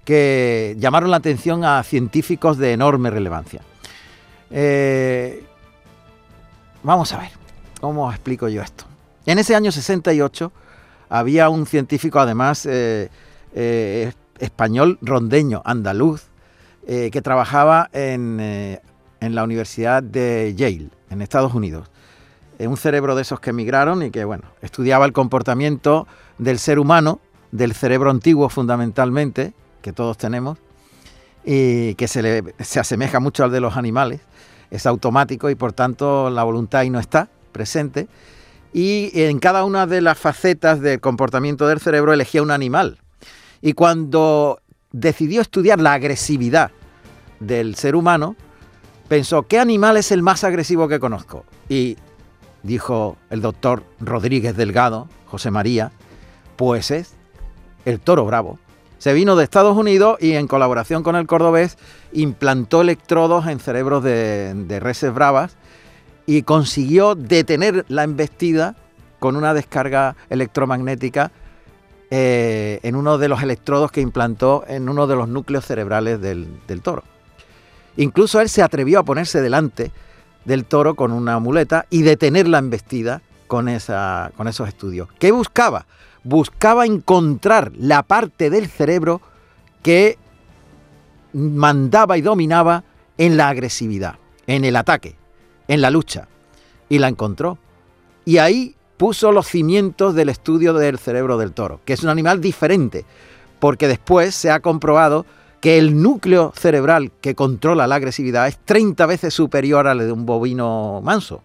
que 0.04 0.76
llamaron 0.78 1.10
la 1.10 1.18
atención 1.18 1.64
a 1.64 1.82
científicos 1.82 2.60
de 2.60 2.74
enorme 2.74 3.10
relevancia. 3.10 3.62
Eh, 4.52 5.44
vamos 6.84 7.12
a 7.14 7.18
ver, 7.18 7.32
¿cómo 7.82 8.12
explico 8.12 8.48
yo 8.48 8.62
esto? 8.62 8.86
En 9.26 9.40
ese 9.40 9.56
año 9.56 9.72
68 9.72 10.52
había 11.10 11.50
un 11.50 11.66
científico, 11.66 12.20
además, 12.20 12.68
eh, 12.70 13.10
español, 14.38 15.00
rondeño, 15.02 15.64
andaluz, 15.66 16.28
eh, 16.88 17.10
que 17.12 17.22
trabajaba 17.22 17.90
eh, 17.94 18.80
en, 19.20 19.36
la 19.36 19.44
Universidad 19.44 20.04
de 20.04 20.54
Yale, 20.56 20.90
en 21.10 21.22
Estados 21.22 21.54
Unidos. 21.54 21.90
un 22.60 22.78
cerebro 22.78 23.16
de 23.16 23.24
esos 23.24 23.40
que 23.40 23.50
emigraron 23.50 24.04
y 24.04 24.12
que, 24.12 24.24
bueno, 24.24 24.44
estudiaba 24.62 25.06
el 25.06 25.14
comportamiento 25.14 26.08
del 26.38 26.60
ser 26.60 26.80
humano, 26.80 27.20
del 27.52 27.74
cerebro 27.74 28.12
antiguo 28.12 28.50
fundamentalmente, 28.50 29.54
que 29.82 29.94
todos 29.94 30.18
tenemos, 30.18 30.58
y 31.44 31.96
que 31.96 32.08
se, 32.08 32.44
se 32.60 32.80
asemeja 32.80 33.20
mucho 33.20 33.44
al 33.44 33.52
de 33.52 33.62
los 33.62 33.78
animales. 33.78 34.22
Es 34.72 34.86
automático 34.86 35.50
y 35.50 35.56
por 35.56 35.74
tanto 35.74 36.30
la 36.30 36.44
voluntad 36.44 36.82
ahí 36.82 36.90
no 36.90 37.00
está 37.00 37.30
presente. 37.52 38.08
Y 38.74 39.10
en 39.14 39.40
cada 39.40 39.64
una 39.64 39.88
de 39.88 40.02
las 40.02 40.18
facetas 40.18 40.82
del 40.82 41.00
comportamiento 41.00 41.68
del 41.68 41.80
cerebro 41.80 42.14
elegía 42.14 42.44
un 42.44 42.52
animal. 42.52 43.00
Y 43.62 43.74
cuando 43.74 44.60
decidió 45.00 45.42
estudiar 45.42 45.80
la 45.80 45.94
agresividad 45.94 46.72
del 47.42 47.76
ser 47.76 47.96
humano, 47.96 48.36
pensó, 49.10 49.44
¿qué 49.44 49.60
animal 49.60 49.98
es 49.98 50.12
el 50.12 50.22
más 50.22 50.46
agresivo 50.46 50.88
que 50.88 51.02
conozco? 51.02 51.44
Y 51.68 51.98
dijo 52.64 53.18
el 53.30 53.42
doctor 53.42 53.84
Rodríguez 54.00 54.56
Delgado, 54.56 55.10
José 55.26 55.52
María, 55.52 55.92
pues 56.56 56.92
es 56.92 57.14
el 57.84 58.00
toro 58.00 58.26
bravo. 58.26 58.58
Se 58.98 59.14
vino 59.14 59.36
de 59.36 59.44
Estados 59.44 59.78
Unidos 59.78 60.18
y 60.22 60.32
en 60.32 60.48
colaboración 60.48 61.04
con 61.04 61.18
el 61.18 61.28
cordobés 61.28 61.78
implantó 62.14 62.82
electrodos 62.82 63.48
en 63.48 63.60
cerebros 63.60 64.02
de, 64.02 64.54
de 64.54 64.80
reses 64.80 65.14
bravas 65.14 65.58
y 66.26 66.44
consiguió 66.44 67.16
detener 67.16 67.86
la 67.90 68.04
embestida 68.04 68.78
con 69.20 69.36
una 69.36 69.54
descarga 69.54 70.16
electromagnética 70.30 71.32
eh, 72.12 72.80
en 72.84 72.96
uno 72.96 73.18
de 73.18 73.28
los 73.28 73.42
electrodos 73.42 73.92
que 73.92 74.02
implantó 74.02 74.64
en 74.68 74.90
uno 74.90 75.08
de 75.08 75.16
los 75.16 75.28
núcleos 75.28 75.66
cerebrales 75.66 76.22
del, 76.22 76.48
toro. 76.84 77.04
Incluso 77.98 78.42
él 78.42 78.50
se 78.50 78.62
atrevió 78.62 79.00
a 79.00 79.04
ponerse 79.04 79.42
delante 79.42 79.92
del 80.46 80.66
toro 80.66 80.96
con 80.96 81.12
una 81.12 81.40
muleta 81.40 81.88
y 81.90 82.04
detener 82.04 82.48
la 82.48 82.60
embestida 82.60 83.22
con, 83.48 83.70
esa, 83.70 84.32
con 84.38 84.48
esos 84.48 84.68
estudios. 84.68 85.10
¿Qué 85.18 85.32
buscaba? 85.32 85.88
Buscaba 86.24 86.86
encontrar 86.86 87.72
la 87.76 88.04
parte 88.04 88.50
del 88.50 88.68
cerebro 88.68 89.22
que 89.82 90.18
mandaba 91.34 92.18
y 92.18 92.22
dominaba 92.22 92.84
en 93.18 93.38
la 93.38 93.50
agresividad, 93.50 94.16
en 94.46 94.64
el 94.64 94.76
ataque, 94.76 95.16
en 95.68 95.82
la 95.82 95.90
lucha. 95.90 96.28
Y 96.88 97.00
la 97.00 97.08
encontró. 97.08 97.58
Y 98.26 98.38
ahí 98.38 98.76
puso 98.98 99.32
los 99.32 99.48
cimientos 99.48 100.16
del 100.16 100.30
estudio 100.30 100.74
del 100.74 100.98
cerebro 100.98 101.38
del 101.38 101.54
toro, 101.54 101.80
que 101.86 101.94
es 101.94 102.04
un 102.04 102.10
animal 102.10 102.42
diferente, 102.42 103.06
porque 103.60 103.88
después 103.88 104.36
se 104.36 104.52
ha 104.52 104.60
comprobado 104.60 105.26
que 105.60 105.78
el 105.78 106.02
núcleo 106.02 106.54
cerebral 106.56 107.12
que 107.22 107.36
controla 107.36 107.88
la 107.88 107.96
agresividad 107.96 108.48
es 108.48 108.58
30 108.66 109.06
veces 109.06 109.34
superior 109.34 109.88
al 109.88 110.00
de 110.00 110.12
un 110.12 110.26
bovino 110.26 111.02
manso 111.04 111.42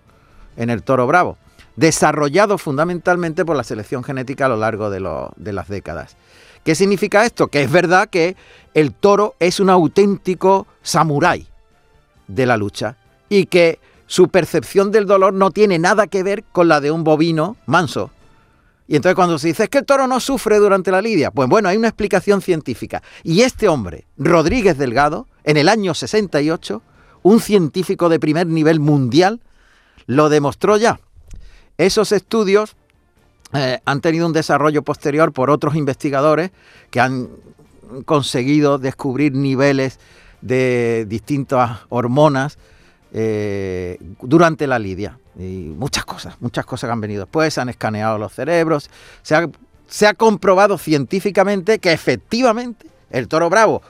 en 0.57 0.71
el 0.71 0.83
toro 0.83 1.07
bravo, 1.07 1.39
desarrollado 1.77 2.59
fundamentalmente 2.59 3.45
por 3.45 3.57
la 3.57 3.65
selección 3.65 4.05
genética 4.05 4.47
a 4.47 4.51
lo 4.51 4.57
largo 4.57 4.91
de, 4.91 5.01
de 5.37 5.53
las 5.53 5.69
décadas. 5.69 6.17
¿Qué 6.65 6.75
significa 6.75 7.25
esto? 7.25 7.49
Que 7.49 7.63
es 7.63 7.73
verdad 7.73 8.11
que 8.11 8.37
el 8.75 8.93
toro 8.93 9.35
es 9.41 9.61
un 9.61 9.71
auténtico 9.71 10.67
samurái 10.83 11.47
de 12.29 12.47
la 12.47 12.59
lucha 12.59 12.97
y 13.31 13.47
que 13.47 13.79
su 14.11 14.29
percepción 14.29 14.91
del 14.91 15.07
dolor 15.07 15.33
no 15.33 15.53
tiene 15.53 15.79
nada 15.79 16.09
que 16.09 16.25
ver 16.25 16.43
con 16.51 16.67
la 16.67 16.81
de 16.81 16.91
un 16.91 17.05
bovino 17.05 17.57
manso. 17.67 18.11
Y 18.89 18.97
entonces 18.97 19.15
cuando 19.15 19.39
se 19.39 19.47
dice 19.47 19.63
es 19.63 19.69
que 19.69 19.79
el 19.79 19.85
toro 19.85 20.09
no 20.09 20.19
sufre 20.19 20.59
durante 20.59 20.91
la 20.91 21.01
lidia, 21.01 21.31
pues 21.31 21.49
bueno, 21.49 21.69
hay 21.69 21.77
una 21.77 21.87
explicación 21.87 22.43
científica. 22.43 23.05
Y 23.23 23.43
este 23.43 23.69
hombre, 23.69 24.09
Rodríguez 24.19 24.77
Delgado, 24.77 25.29
en 25.45 25.57
el 25.57 25.69
año 25.69 25.95
68, 25.95 26.83
un 27.23 27.39
científico 27.39 28.09
de 28.09 28.19
primer 28.19 28.49
nivel 28.49 28.81
mundial, 28.81 29.41
lo 30.07 30.29
demostró 30.29 30.77
ya. 30.77 30.99
Esos 31.79 32.11
estudios 32.11 32.75
eh, 33.53 33.79
han 33.85 34.01
tenido 34.01 34.27
un 34.27 34.33
desarrollo 34.33 34.83
posterior 34.83 35.33
por 35.33 35.51
otros 35.51 35.77
investigadores 35.77 36.51
que 36.91 36.99
han 36.99 37.29
conseguido 38.07 38.79
descubrir 38.79 39.35
niveles 39.35 40.01
de 40.41 41.07
distintas 41.09 41.79
hormonas 41.91 42.59
eh, 43.13 43.99
durante 44.23 44.67
la 44.67 44.79
lidia. 44.79 45.19
Y 45.39 45.73
muchas 45.77 46.05
cosas, 46.05 46.37
muchas 46.41 46.67
cosas 46.67 46.89
que 46.89 46.93
han 46.93 47.01
venido 47.01 47.25
después, 47.25 47.55
se 47.55 47.61
han 47.61 47.69
escaneado 47.69 48.19
los 48.19 48.33
cerebros, 48.33 48.91
se 49.23 49.35
ha, 49.35 49.49
se 49.87 50.07
ha 50.07 50.15
comprobado 50.15 50.77
científicamente 50.77 51.79
que 51.79 51.93
efectivamente 51.93 52.87
el 53.11 53.29
toro 53.29 53.49
bravo 53.49 53.83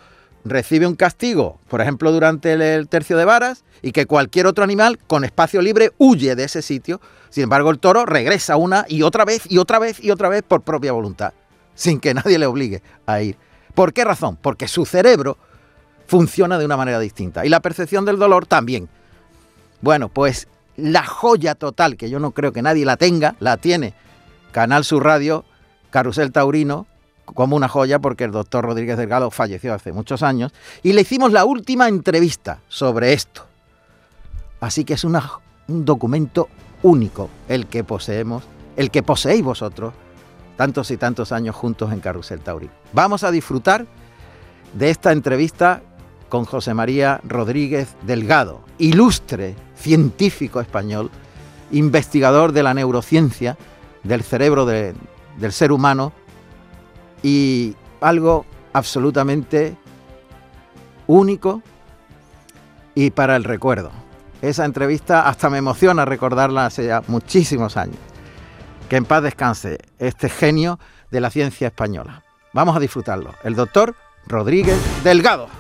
recibe 0.44 0.86
un 0.86 0.94
castigo, 0.94 1.58
por 1.68 1.80
ejemplo, 1.80 2.12
durante 2.12 2.52
el, 2.52 2.88
tercio 2.88 3.16
de 3.16 3.24
varas, 3.24 3.64
y 3.82 3.92
que 3.92 4.06
cualquier 4.06 4.46
otro 4.46 4.64
animal 4.64 4.98
con 5.06 5.24
espacio 5.24 5.62
libre 5.62 5.92
huye 5.98 6.34
de 6.34 6.44
ese 6.44 6.62
sitio. 6.62 7.00
Sin 7.30 7.44
embargo, 7.44 7.70
el 7.70 7.78
toro 7.78 8.06
regresa 8.06 8.56
una 8.56 8.84
y 8.88 9.02
otra 9.02 9.24
vez 9.24 9.42
y 9.48 9.58
otra 9.58 9.78
vez 9.78 10.02
y 10.02 10.10
otra 10.10 10.28
vez 10.28 10.42
por 10.42 10.62
propia 10.62 10.92
voluntad, 10.92 11.32
sin 11.74 12.00
que 12.00 12.14
nadie 12.14 12.38
le 12.38 12.46
obligue 12.46 12.82
a 13.06 13.22
ir. 13.22 13.36
¿Por 13.74 13.92
qué 13.92 14.04
razón? 14.04 14.36
Porque 14.40 14.68
su 14.68 14.84
cerebro 14.84 15.38
funciona 16.06 16.58
de 16.58 16.64
una 16.64 16.76
manera 16.76 16.98
distinta 16.98 17.46
y 17.46 17.48
la 17.48 17.60
percepción 17.60 18.04
del 18.04 18.18
dolor 18.18 18.46
también. 18.46 18.88
Bueno, 19.80 20.08
pues 20.08 20.48
la 20.76 21.04
joya 21.04 21.54
total, 21.54 21.96
que 21.96 22.10
yo 22.10 22.20
no 22.20 22.32
creo 22.32 22.52
que 22.52 22.62
nadie 22.62 22.84
la 22.84 22.96
tenga, 22.96 23.34
la 23.40 23.56
tiene 23.56 23.94
Canal 24.52 24.84
Sur 24.84 25.04
Radio, 25.04 25.44
Carusel 25.90 26.32
Taurino, 26.32 26.86
como 27.24 27.56
una 27.56 27.68
joya 27.68 27.98
porque 27.98 28.24
el 28.24 28.32
doctor 28.32 28.64
Rodríguez 28.64 28.96
Delgado 28.96 29.30
falleció 29.30 29.72
hace 29.74 29.92
muchos 29.92 30.22
años 30.22 30.52
y 30.82 30.92
le 30.92 31.02
hicimos 31.02 31.32
la 31.32 31.44
última 31.44 31.88
entrevista 31.88 32.60
sobre 32.68 33.12
esto. 33.12 33.46
Así 34.60 34.84
que 34.84 34.94
es 34.94 35.04
un 35.04 35.18
documento 35.68 36.48
único 36.82 37.30
el 37.48 37.66
que 37.66 37.84
poseemos, 37.84 38.44
el 38.76 38.90
que 38.90 39.02
poseéis 39.02 39.42
vosotros 39.42 39.94
tantos 40.56 40.90
y 40.90 40.96
tantos 40.96 41.32
años 41.32 41.56
juntos 41.56 41.92
en 41.92 42.00
Carusel 42.00 42.40
Taurino. 42.40 42.72
Vamos 42.92 43.24
a 43.24 43.30
disfrutar 43.30 43.86
de 44.74 44.90
esta 44.90 45.12
entrevista 45.12 45.82
con 46.28 46.44
José 46.44 46.74
María 46.74 47.20
Rodríguez 47.24 47.88
Delgado, 48.02 48.60
ilustre 48.78 49.56
científico 49.80 50.60
español, 50.60 51.10
investigador 51.72 52.52
de 52.52 52.62
la 52.62 52.74
neurociencia, 52.74 53.56
del 54.02 54.22
cerebro 54.22 54.66
del 54.66 54.94
ser 55.50 55.72
humano 55.72 56.12
y 57.22 57.74
algo 58.00 58.46
absolutamente 58.72 59.76
único 61.06 61.62
y 62.94 63.10
para 63.10 63.36
el 63.36 63.44
recuerdo. 63.44 63.90
Esa 64.42 64.64
entrevista 64.64 65.28
hasta 65.28 65.50
me 65.50 65.58
emociona 65.58 66.04
recordarla 66.04 66.66
hace 66.66 66.86
ya 66.86 67.02
muchísimos 67.08 67.76
años. 67.76 67.98
Que 68.88 68.96
en 68.96 69.04
paz 69.04 69.22
descanse 69.22 69.78
este 69.98 70.28
genio 70.28 70.78
de 71.10 71.20
la 71.20 71.30
ciencia 71.30 71.68
española. 71.68 72.24
Vamos 72.52 72.76
a 72.76 72.80
disfrutarlo. 72.80 73.34
El 73.44 73.54
doctor 73.54 73.94
Rodríguez 74.26 74.78
Delgado. 75.04 75.59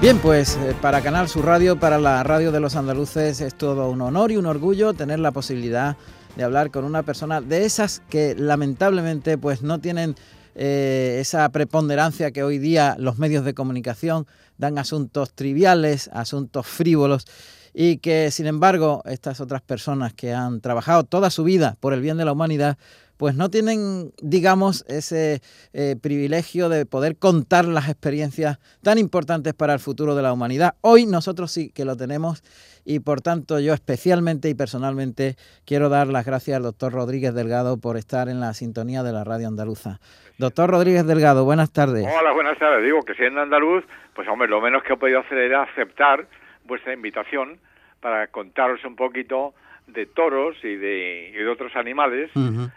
Bien, 0.00 0.18
pues 0.18 0.56
eh, 0.56 0.74
para 0.82 1.00
Canal 1.00 1.26
Sur 1.26 1.46
Radio, 1.46 1.80
para 1.80 1.98
la 1.98 2.22
radio 2.22 2.52
de 2.52 2.60
los 2.60 2.76
andaluces, 2.76 3.40
es 3.40 3.54
todo 3.54 3.88
un 3.88 4.02
honor 4.02 4.30
y 4.30 4.36
un 4.36 4.44
orgullo 4.44 4.92
tener 4.92 5.18
la 5.18 5.32
posibilidad 5.32 5.96
de 6.36 6.44
hablar 6.44 6.70
con 6.70 6.84
una 6.84 7.02
persona 7.02 7.40
de 7.40 7.64
esas 7.64 8.02
que 8.10 8.34
lamentablemente 8.34 9.38
pues 9.38 9.62
no 9.62 9.80
tienen 9.80 10.14
eh, 10.54 11.16
esa 11.20 11.48
preponderancia 11.48 12.30
que 12.30 12.42
hoy 12.42 12.58
día 12.58 12.94
los 12.98 13.18
medios 13.18 13.44
de 13.46 13.54
comunicación 13.54 14.26
dan 14.58 14.78
asuntos 14.78 15.32
triviales, 15.32 16.10
asuntos 16.12 16.66
frívolos 16.66 17.26
y 17.72 17.96
que 17.96 18.30
sin 18.30 18.46
embargo 18.46 19.02
estas 19.06 19.40
otras 19.40 19.62
personas 19.62 20.12
que 20.12 20.34
han 20.34 20.60
trabajado 20.60 21.04
toda 21.04 21.30
su 21.30 21.42
vida 21.42 21.76
por 21.80 21.94
el 21.94 22.02
bien 22.02 22.18
de 22.18 22.26
la 22.26 22.32
humanidad 22.32 22.76
pues 23.16 23.34
no 23.34 23.50
tienen, 23.50 24.12
digamos, 24.22 24.84
ese 24.88 25.40
eh, 25.72 25.96
privilegio 26.02 26.68
de 26.68 26.86
poder 26.86 27.16
contar 27.16 27.64
las 27.64 27.88
experiencias 27.88 28.58
tan 28.82 28.98
importantes 28.98 29.54
para 29.54 29.72
el 29.72 29.80
futuro 29.80 30.14
de 30.14 30.22
la 30.22 30.32
humanidad. 30.32 30.74
Hoy 30.82 31.06
nosotros 31.06 31.50
sí 31.50 31.70
que 31.70 31.84
lo 31.84 31.96
tenemos 31.96 32.42
y 32.84 33.00
por 33.00 33.20
tanto 33.20 33.58
yo 33.58 33.74
especialmente 33.74 34.48
y 34.48 34.54
personalmente 34.54 35.36
quiero 35.64 35.88
dar 35.88 36.06
las 36.06 36.24
gracias 36.24 36.56
al 36.56 36.62
doctor 36.62 36.92
Rodríguez 36.92 37.34
Delgado 37.34 37.78
por 37.80 37.96
estar 37.96 38.28
en 38.28 38.40
la 38.40 38.54
sintonía 38.54 39.02
de 39.02 39.12
la 39.12 39.24
radio 39.24 39.48
andaluza. 39.48 39.98
Doctor 40.38 40.70
Rodríguez 40.70 41.06
Delgado, 41.06 41.44
buenas 41.44 41.72
tardes. 41.72 42.06
Hola, 42.06 42.32
buenas 42.32 42.58
tardes. 42.58 42.84
Digo 42.84 43.02
que 43.02 43.14
siendo 43.14 43.40
andaluz, 43.40 43.84
pues 44.14 44.28
hombre, 44.28 44.48
lo 44.48 44.60
menos 44.60 44.82
que 44.82 44.92
he 44.92 44.96
podido 44.96 45.20
hacer 45.20 45.38
era 45.38 45.62
aceptar 45.62 46.28
vuestra 46.64 46.92
invitación 46.92 47.58
para 48.00 48.26
contaros 48.28 48.84
un 48.84 48.96
poquito 48.96 49.54
de 49.86 50.06
toros 50.06 50.56
y 50.62 50.76
de, 50.76 51.32
y 51.34 51.38
de 51.38 51.48
otros 51.48 51.74
animales, 51.76 52.30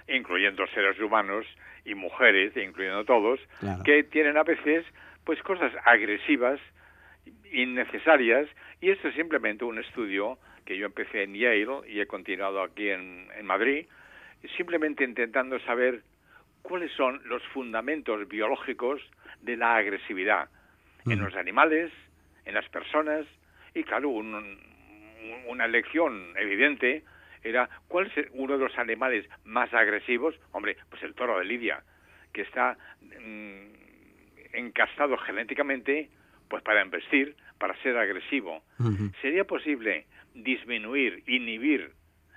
incluyendo 0.07 0.65
seres 0.67 0.99
humanos 0.99 1.45
y 1.85 1.95
mujeres, 1.95 2.55
incluyendo 2.55 3.03
todos, 3.05 3.39
que 3.83 4.03
tienen 4.03 4.37
a 4.37 4.43
veces 4.43 4.85
pues 5.23 5.41
cosas 5.43 5.71
agresivas, 5.85 6.59
innecesarias, 7.51 8.47
y 8.81 8.89
esto 8.91 9.07
es 9.09 9.15
simplemente 9.15 9.65
un 9.65 9.79
estudio 9.79 10.37
que 10.65 10.77
yo 10.77 10.85
empecé 10.85 11.23
en 11.23 11.33
Yale 11.33 11.81
y 11.87 11.99
he 11.99 12.05
continuado 12.05 12.61
aquí 12.61 12.89
en, 12.89 13.27
en 13.37 13.45
Madrid, 13.45 13.87
simplemente 14.55 15.03
intentando 15.03 15.59
saber 15.61 16.03
cuáles 16.61 16.91
son 16.93 17.21
los 17.25 17.43
fundamentos 17.47 18.27
biológicos 18.27 19.01
de 19.41 19.57
la 19.57 19.75
agresividad 19.75 20.49
en 21.05 21.19
los 21.19 21.35
animales, 21.35 21.91
en 22.45 22.53
las 22.53 22.67
personas, 22.69 23.25
y 23.73 23.83
claro, 23.83 24.09
un, 24.09 24.59
una 25.47 25.67
lección 25.67 26.33
evidente 26.37 27.03
era 27.43 27.69
cuál 27.87 28.11
es 28.15 28.27
uno 28.33 28.57
de 28.57 28.65
los 28.65 28.77
animales 28.77 29.25
más 29.45 29.73
agresivos. 29.73 30.35
Hombre, 30.51 30.77
pues 30.89 31.01
el 31.03 31.15
toro 31.15 31.39
de 31.39 31.45
Lidia, 31.45 31.83
que 32.33 32.41
está 32.41 32.77
mm, 33.01 33.69
encastado 34.53 35.17
genéticamente 35.17 36.09
pues 36.49 36.63
para 36.63 36.81
embestir, 36.81 37.35
para 37.59 37.75
ser 37.81 37.97
agresivo. 37.97 38.63
¿Sería 39.21 39.43
posible 39.43 40.07
disminuir, 40.33 41.23
inhibir 41.27 41.91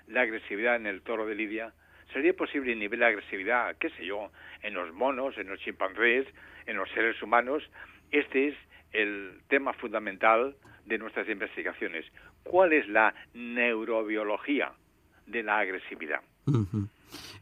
la 0.07 0.23
agresividad 0.23 0.77
en 0.77 0.87
el 0.87 1.03
toro 1.03 1.27
de 1.27 1.35
Lidia? 1.35 1.73
¿Sería 2.12 2.35
posible 2.35 2.73
inhibir 2.73 2.99
la 2.99 3.07
agresividad, 3.07 3.77
qué 3.79 3.88
sé 3.90 4.05
yo, 4.05 4.31
en 4.62 4.75
los 4.75 4.92
monos, 4.92 5.38
en 5.38 5.49
los 5.49 5.59
chimpancés, 5.61 6.27
en 6.66 6.77
los 6.77 6.90
seres 6.90 7.21
humanos? 7.23 7.62
Este 8.11 8.49
es 8.49 8.55
el 8.92 9.40
tema 9.49 9.73
fundamental 9.73 10.55
de 10.87 10.99
nuestras 10.99 11.29
investigaciones. 11.29 12.05
¿Cuál 12.42 12.73
es 12.73 12.88
la 12.88 13.14
neurobiología 13.35 14.73
de 15.27 15.42
la 15.42 15.59
agresividad? 15.59 16.21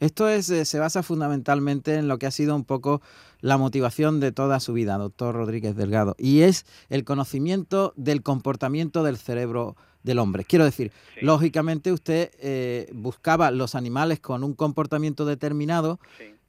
Esto 0.00 0.28
es, 0.28 0.50
eh, 0.50 0.64
se 0.64 0.78
basa 0.78 1.02
fundamentalmente 1.02 1.94
en 1.94 2.08
lo 2.08 2.18
que 2.18 2.26
ha 2.26 2.30
sido 2.30 2.54
un 2.54 2.64
poco 2.64 3.00
la 3.40 3.56
motivación 3.56 4.20
de 4.20 4.32
toda 4.32 4.60
su 4.60 4.72
vida, 4.72 4.98
doctor 4.98 5.34
Rodríguez 5.34 5.76
Delgado, 5.76 6.14
y 6.18 6.42
es 6.42 6.66
el 6.88 7.04
conocimiento 7.04 7.94
del 7.96 8.22
comportamiento 8.22 9.02
del 9.02 9.16
cerebro 9.16 9.76
del 10.02 10.18
hombre. 10.18 10.44
Quiero 10.44 10.64
decir, 10.64 10.92
lógicamente 11.20 11.92
usted 11.92 12.30
eh, 12.38 12.88
buscaba 12.92 13.50
los 13.50 13.74
animales 13.74 14.20
con 14.20 14.44
un 14.44 14.54
comportamiento 14.54 15.24
determinado 15.24 16.00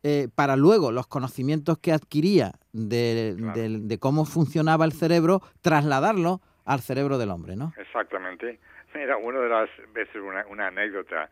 eh, 0.03 0.29
para 0.33 0.55
luego 0.55 0.91
los 0.91 1.05
conocimientos 1.07 1.77
que 1.77 1.91
adquiría 1.91 2.53
de, 2.73 3.97
cómo 3.99 4.25
funcionaba 4.25 4.85
el 4.85 4.93
cerebro, 4.93 5.41
trasladarlo 5.61 6.41
al 6.65 6.79
cerebro 6.79 7.17
del 7.17 7.29
hombre, 7.29 7.55
¿no? 7.55 7.73
Exactamente. 7.77 8.59
Mira, 8.93 9.17
una 9.17 9.39
de 9.39 9.49
las 9.49 9.69
veces, 9.93 10.15
una, 10.15 10.67
anécdota, 10.67 11.29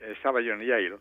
estaba 0.00 0.40
yo 0.40 0.54
en 0.54 0.60
Yale 0.60 0.96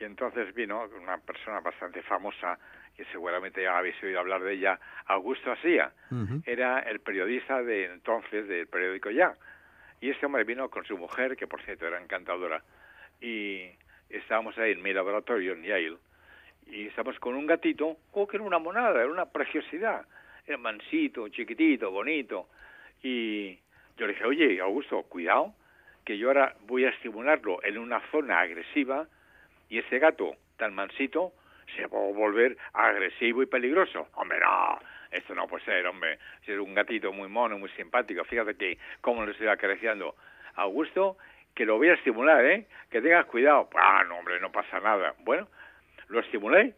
y 0.00 0.04
entonces 0.04 0.54
vino 0.54 0.88
una 1.00 1.18
persona 1.18 1.60
bastante 1.60 2.02
famosa 2.02 2.58
que 2.96 3.04
seguramente 3.06 3.62
ya 3.62 3.78
habéis 3.78 4.02
oído 4.02 4.20
hablar 4.20 4.42
de 4.42 4.54
ella, 4.54 4.78
Augusto 5.06 5.52
Asía. 5.52 5.92
Era 6.44 6.80
el 6.80 7.00
periodista 7.00 7.62
de 7.62 7.86
entonces 7.86 8.48
del 8.48 8.66
periódico 8.66 9.10
Ya. 9.10 9.34
Y 10.00 10.10
este 10.10 10.24
hombre 10.26 10.44
vino 10.44 10.70
con 10.70 10.84
su 10.84 10.96
mujer, 10.96 11.36
que 11.36 11.46
por 11.46 11.62
cierto 11.62 11.86
era 11.86 12.00
encantadora, 12.00 12.62
y 13.20 13.70
estábamos 14.08 14.56
ahí 14.58 14.72
en 14.72 14.82
mi 14.82 14.94
laboratorio 14.94 15.52
en 15.52 15.62
Yale, 15.62 15.96
y 16.66 16.86
estábamos 16.86 17.18
con 17.18 17.34
un 17.34 17.46
gatito, 17.46 17.98
oh, 18.12 18.26
que 18.26 18.38
era 18.38 18.44
una 18.44 18.58
monada, 18.58 19.00
era 19.00 19.10
una 19.10 19.26
preciosidad, 19.26 20.06
era 20.46 20.56
mansito, 20.56 21.28
chiquitito, 21.28 21.90
bonito, 21.90 22.48
y 23.02 23.58
yo 23.96 24.06
le 24.06 24.14
dije, 24.14 24.24
oye, 24.24 24.60
Augusto, 24.60 25.02
cuidado, 25.04 25.54
que 26.04 26.18
yo 26.18 26.28
ahora 26.28 26.54
voy 26.62 26.84
a 26.84 26.90
estimularlo 26.90 27.62
en 27.62 27.78
una 27.78 28.00
zona 28.10 28.40
agresiva, 28.40 29.06
y 29.68 29.78
ese 29.78 29.98
gato 29.98 30.36
tan 30.56 30.74
mansito 30.74 31.32
se 31.76 31.86
va 31.86 31.98
a 31.98 32.12
volver 32.12 32.56
agresivo 32.72 33.42
y 33.42 33.46
peligroso. 33.46 34.08
Hombre, 34.14 34.40
no, 34.40 34.78
esto 35.10 35.34
no 35.34 35.46
puede 35.46 35.64
ser, 35.64 35.86
hombre. 35.86 36.18
Es 36.46 36.58
un 36.58 36.74
gatito 36.74 37.12
muy 37.12 37.28
mono, 37.28 37.58
muy 37.58 37.70
simpático. 37.70 38.24
Fíjate 38.24 38.56
que 38.56 38.78
cómo 39.00 39.24
lo 39.24 39.30
estoy 39.30 39.46
acariciando. 39.46 40.16
Augusto, 40.56 41.16
que 41.54 41.64
lo 41.64 41.76
voy 41.76 41.88
a 41.88 41.94
estimular, 41.94 42.44
¿eh? 42.44 42.66
Que 42.90 43.00
tengas 43.00 43.26
cuidado. 43.26 43.68
Ah, 43.76 44.04
no, 44.08 44.18
hombre, 44.18 44.40
no 44.40 44.50
pasa 44.50 44.80
nada. 44.80 45.14
Bueno, 45.20 45.48
lo 46.08 46.20
estimulé 46.20 46.74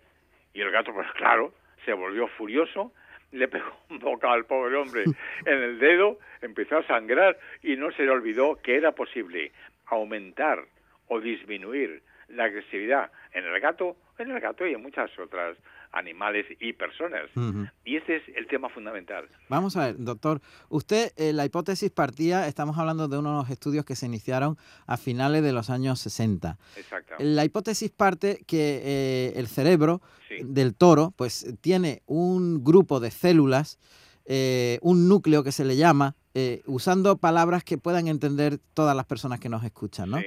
y 0.53 0.61
el 0.61 0.71
gato, 0.71 0.93
pues 0.93 1.11
claro, 1.13 1.55
se 1.85 1.93
volvió 1.93 2.29
furioso, 2.29 2.93
le 3.33 3.49
pegó 3.49 3.73
un 3.91 3.99
bocado 3.99 4.35
al 4.35 4.45
pobre 4.45 4.77
hombre 4.77 5.05
en 5.45 5.63
el 5.63 5.79
dedo, 5.79 6.19
empezó 6.41 6.79
a 6.79 6.87
sangrar 6.87 7.39
y 7.63 7.77
no 7.77 7.91
se 7.93 8.05
le 8.05 8.11
olvidó 8.11 8.57
que 8.63 8.77
era 8.77 8.93
posible 8.93 9.53
aumentar 9.87 10.65
o 11.09 11.21
disminuir 11.21 12.03
la 12.29 12.45
agresividad 12.45 13.11
en 13.33 13.45
el 13.45 13.61
gato, 13.61 13.97
en 14.19 14.31
el 14.31 14.41
gato 14.41 14.67
y 14.67 14.75
en 14.75 14.83
muchas 14.83 15.11
otras 15.19 15.57
animales 15.93 16.47
y 16.61 16.73
personas. 16.73 17.31
Y 17.85 17.97
ese 17.97 18.17
es 18.17 18.23
el 18.37 18.47
tema 18.47 18.69
fundamental. 18.69 19.29
Vamos 19.49 19.77
a 19.77 19.87
ver, 19.87 19.97
doctor, 19.99 20.41
usted, 20.69 21.13
eh, 21.17 21.33
la 21.33 21.45
hipótesis 21.45 21.91
partía, 21.91 22.49
estamos 22.49 22.79
hablando 22.79 23.09
de 23.09 23.19
unos 23.19 23.49
estudios 23.51 23.85
que 23.85 23.95
se 23.95 24.07
iniciaron 24.07 24.57
a 24.87 24.97
finales 24.97 25.43
de 25.43 25.53
los 25.53 25.71
años 25.71 26.01
60. 26.01 26.59
Exacto. 26.77 27.15
La 27.19 27.45
hipótesis 27.45 27.91
parte 27.91 28.43
que 28.47 28.81
eh, 28.83 29.33
el 29.37 29.47
cerebro 29.47 30.01
del 30.41 30.75
toro, 30.75 31.13
pues 31.15 31.47
tiene 31.61 32.03
un 32.07 32.65
grupo 32.65 33.01
de 33.01 33.11
células, 33.11 33.79
eh, 34.25 34.79
un 34.81 35.09
núcleo 35.09 35.45
que 35.45 35.53
se 35.53 35.65
le 35.65 35.77
llama, 35.77 36.17
usando 36.65 37.19
palabras 37.19 37.63
que 37.63 37.77
puedan 37.77 38.09
entender 38.09 38.59
todas 38.73 38.97
las 38.97 39.05
personas 39.05 39.39
que 39.39 39.51
nos 39.51 39.63
escuchan, 39.65 40.09
¿no? 40.09 40.23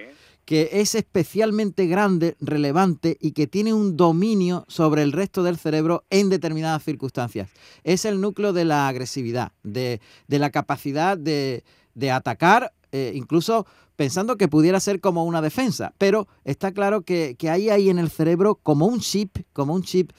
Que 0.45 0.69
es 0.73 0.95
especialmente 0.95 1.87
grande, 1.87 2.35
relevante 2.39 3.17
y 3.19 3.33
que 3.33 3.47
tiene 3.47 3.73
un 3.73 3.97
dominio 3.97 4.63
sobre 4.67 5.01
el 5.01 5.11
resto 5.11 5.43
del 5.43 5.57
cerebro 5.57 6.05
en 6.09 6.29
determinadas 6.29 6.83
circunstancias. 6.83 7.51
Es 7.83 8.05
el 8.05 8.21
núcleo 8.21 8.53
de 8.53 8.65
la 8.65 8.87
agresividad, 8.87 9.51
de, 9.63 9.99
la 10.27 10.51
capacidad 10.51 11.17
de, 11.17 11.63
atacar, 12.11 12.71
eh, 12.91 13.11
incluso 13.15 13.65
pensando 13.95 14.37
que 14.37 14.47
pudiera 14.47 14.79
ser 14.79 14.99
como 14.99 15.25
una 15.25 15.41
defensa. 15.41 15.93
Pero 15.97 16.27
está 16.43 16.71
claro 16.71 17.01
que, 17.01 17.35
hay 17.49 17.69
ahí 17.69 17.89
en 17.89 17.97
el 17.97 18.09
cerebro 18.09 18.55
como 18.55 18.85
un 18.85 18.99
chip, 18.99 19.37
como 19.51 19.73
un 19.73 19.81
chip 19.81 20.11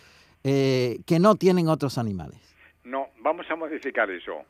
eh, 0.42 0.98
que 1.06 1.20
no 1.20 1.36
tienen 1.36 1.68
otros 1.68 1.98
animales. 1.98 2.40
No, 2.84 3.08
vamos 3.20 3.46
a 3.48 3.56
modificar 3.56 4.10
eso. 4.10 4.44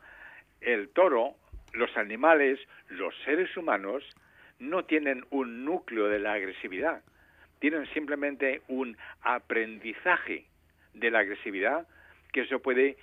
El 0.59 0.89
toro, 0.89 1.35
los 1.73 1.95
animales, 1.97 2.59
los 2.89 3.13
seres 3.25 3.55
humanos, 3.55 4.03
no 4.59 4.85
tienen 4.85 5.25
un 5.29 5.65
núcleo 5.65 6.07
de 6.07 6.19
la 6.19 6.33
agresividad, 6.33 7.01
tienen 7.59 7.87
simplemente 7.93 8.61
un 8.67 8.97
aprendizaje 9.21 10.45
de 10.93 11.11
la 11.11 11.19
agresividad 11.19 11.87
que 12.31 12.41
eso 12.41 12.59
puede 12.59 12.97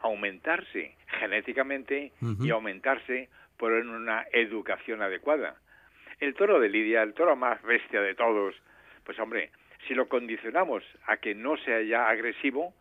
aumentarse 0.00 0.94
genéticamente 1.18 2.12
y 2.40 2.50
aumentarse 2.50 3.28
por 3.56 3.72
una 3.72 4.24
educación 4.32 5.02
adecuada. 5.02 5.56
El 6.18 6.34
toro 6.34 6.60
de 6.60 6.68
Lidia, 6.68 7.02
el 7.02 7.14
toro 7.14 7.36
más 7.36 7.62
bestia 7.62 8.00
de 8.00 8.14
todos, 8.14 8.54
pues 9.04 9.18
hombre, 9.18 9.50
si 9.86 9.94
lo 9.94 10.08
condicionamos 10.08 10.82
a 11.06 11.18
que 11.18 11.34
no 11.34 11.56
sea 11.58 11.82
ya 11.82 12.08
agresivo, 12.08 12.74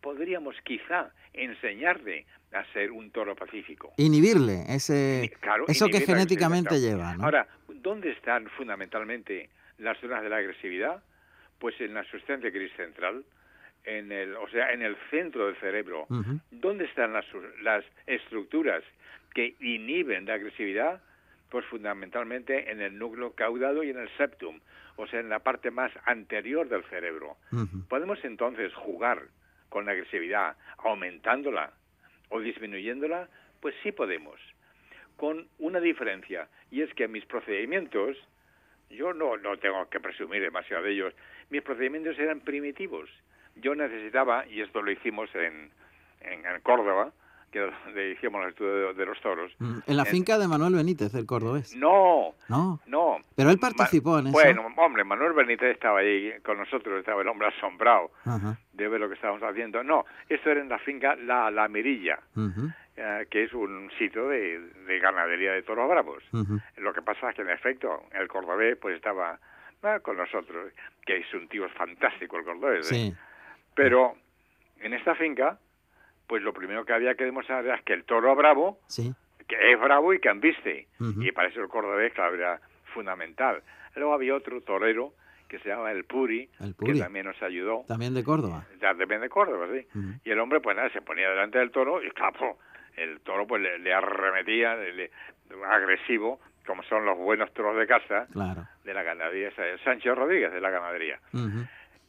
podríamos 0.00 0.56
quizá 0.62 1.12
enseñarle 1.32 2.26
a 2.54 2.64
ser 2.72 2.90
un 2.92 3.10
toro 3.10 3.34
pacífico. 3.34 3.92
Inhibirle, 3.96 4.64
ese, 4.68 5.32
eso 5.68 5.88
que 5.88 6.00
genéticamente 6.00 6.80
lleva. 6.80 7.14
Ahora, 7.20 7.46
¿dónde 7.68 8.12
están 8.12 8.48
fundamentalmente 8.50 9.50
las 9.78 9.98
zonas 9.98 10.22
de 10.22 10.30
la 10.30 10.36
agresividad? 10.36 11.02
Pues 11.58 11.80
en 11.80 11.94
la 11.94 12.04
sustancia 12.04 12.50
gris 12.50 12.72
central, 12.76 13.24
en 13.84 14.12
el, 14.12 14.36
o 14.36 14.48
sea, 14.48 14.72
en 14.72 14.82
el 14.82 14.96
centro 15.10 15.46
del 15.46 15.56
cerebro. 15.56 16.06
¿Dónde 16.50 16.84
están 16.84 17.12
las, 17.12 17.26
las 17.62 17.84
estructuras 18.06 18.82
que 19.34 19.56
inhiben 19.60 20.26
la 20.26 20.34
agresividad? 20.34 21.02
Pues 21.50 21.64
fundamentalmente 21.66 22.70
en 22.70 22.80
el 22.80 22.98
núcleo 22.98 23.32
caudado 23.32 23.82
y 23.82 23.90
en 23.90 23.98
el 23.98 24.08
septum, 24.16 24.60
o 24.96 25.06
sea, 25.06 25.20
en 25.20 25.28
la 25.28 25.40
parte 25.40 25.70
más 25.70 25.92
anterior 26.04 26.68
del 26.68 26.84
cerebro. 26.84 27.36
Podemos 27.88 28.18
entonces 28.24 28.72
jugar 28.74 29.22
con 29.68 29.86
la 29.86 29.92
agresividad, 29.92 30.56
aumentándola 30.78 31.72
o 32.30 32.40
disminuyéndola, 32.40 33.28
pues 33.60 33.74
sí 33.82 33.92
podemos, 33.92 34.40
con 35.16 35.48
una 35.58 35.80
diferencia, 35.80 36.48
y 36.70 36.82
es 36.82 36.92
que 36.94 37.08
mis 37.08 37.24
procedimientos, 37.24 38.16
yo 38.90 39.12
no, 39.12 39.36
no 39.36 39.56
tengo 39.58 39.88
que 39.88 40.00
presumir 40.00 40.42
demasiado 40.42 40.82
de 40.84 40.92
ellos, 40.92 41.14
mis 41.50 41.62
procedimientos 41.62 42.18
eran 42.18 42.40
primitivos. 42.40 43.08
Yo 43.56 43.74
necesitaba, 43.74 44.46
y 44.46 44.60
esto 44.60 44.82
lo 44.82 44.90
hicimos 44.90 45.32
en, 45.34 45.70
en 46.20 46.60
Córdoba, 46.62 47.12
que 47.54 47.70
le 47.94 48.10
hicimos 48.10 48.42
el 48.42 48.50
estudio 48.50 48.92
de, 48.94 49.06
los 49.06 49.20
toros. 49.20 49.52
Mm, 49.60 49.78
en 49.86 49.96
la 49.96 50.04
finca 50.04 50.38
de 50.38 50.48
Manuel 50.48 50.74
Benítez, 50.74 51.12
del 51.12 51.24
cordobés. 51.24 51.76
No, 51.76 52.34
no, 52.48 52.80
no. 52.86 53.18
Pero 53.36 53.50
él 53.50 53.58
participó 53.60 54.18
en 54.18 54.26
eso. 54.26 54.32
Bueno, 54.32 54.66
hombre, 54.76 55.04
Manuel 55.04 55.34
Benítez 55.34 55.70
estaba 55.70 56.00
ahí 56.00 56.32
con 56.44 56.58
nosotros, 56.58 56.98
estaba 56.98 57.22
el 57.22 57.28
hombre 57.28 57.46
asombrado 57.46 58.10
de 58.72 58.88
ver 58.88 59.00
lo 59.00 59.08
que 59.08 59.14
estábamos 59.14 59.40
haciendo. 59.44 59.84
No, 59.84 60.04
esto 60.28 60.50
era 60.50 60.60
en 60.60 60.68
la 60.68 60.80
finca 60.80 61.14
La, 61.14 61.48
la 61.52 61.68
Mirilla, 61.68 62.18
eh, 62.96 63.26
que 63.30 63.44
es 63.44 63.52
un 63.52 63.88
sitio 64.00 64.28
de, 64.28 64.60
ganadería 65.00 65.52
de 65.52 65.62
toros 65.62 65.88
bravos. 65.88 66.24
Lo 66.78 66.92
que 66.92 67.02
pasa 67.02 67.30
es 67.30 67.36
que, 67.36 67.42
en 67.42 67.50
efecto, 67.50 68.02
el 68.10 68.26
cordobés 68.26 68.76
pues 68.78 68.96
estaba 68.96 69.38
ah, 69.84 70.00
con 70.00 70.16
nosotros, 70.16 70.72
que 71.06 71.18
es 71.18 71.34
un 71.34 71.46
tío 71.46 71.68
fantástico 71.68 72.36
el 72.36 72.44
cordobés. 72.44 72.90
¿eh? 72.90 72.94
Sí. 72.94 73.14
Pero 73.76 74.16
en 74.80 74.92
esta 74.92 75.14
finca 75.14 75.56
pues 76.26 76.42
lo 76.42 76.52
primero 76.52 76.84
que 76.84 76.92
había 76.92 77.14
que 77.14 77.24
demostrar 77.24 77.64
era 77.64 77.78
que 77.82 77.92
el 77.92 78.04
toro 78.04 78.34
bravo, 78.34 78.78
que 79.46 79.72
es 79.72 79.80
bravo 79.80 80.14
y 80.14 80.20
que 80.20 80.28
ambiste. 80.28 80.88
Y 81.20 81.32
para 81.32 81.48
eso 81.48 81.60
el 81.60 81.68
cordobés, 81.68 82.12
claro, 82.12 82.34
era 82.34 82.60
fundamental. 82.92 83.62
Luego 83.94 84.14
había 84.14 84.34
otro 84.34 84.60
torero 84.62 85.12
que 85.48 85.58
se 85.58 85.68
llama 85.68 85.92
el 85.92 86.04
Puri, 86.04 86.48
que 86.84 86.94
también 86.94 87.26
nos 87.26 87.40
ayudó. 87.42 87.84
También 87.86 88.14
de 88.14 88.24
Córdoba. 88.24 88.66
Ya, 88.80 88.94
también 88.94 89.20
de 89.20 89.28
Córdoba, 89.28 89.68
sí. 89.72 89.86
Y 90.24 90.30
el 90.30 90.38
hombre, 90.40 90.60
pues 90.60 90.76
nada, 90.76 90.90
se 90.90 91.02
ponía 91.02 91.28
delante 91.28 91.58
del 91.58 91.70
toro 91.70 92.02
y, 92.02 92.10
claro, 92.10 92.58
el 92.96 93.20
toro 93.20 93.46
pues 93.46 93.62
le, 93.62 93.92
arremetía, 93.92 94.76
le, 94.76 95.10
agresivo, 95.68 96.40
como 96.66 96.82
son 96.84 97.04
los 97.04 97.18
buenos 97.18 97.52
toros 97.52 97.76
de 97.76 97.86
casa 97.86 98.26
de 98.84 98.94
la 98.94 99.02
ganadería, 99.02 99.52
Sánchez 99.84 100.14
Rodríguez 100.14 100.52
de 100.52 100.60
la 100.60 100.70
ganadería. 100.70 101.20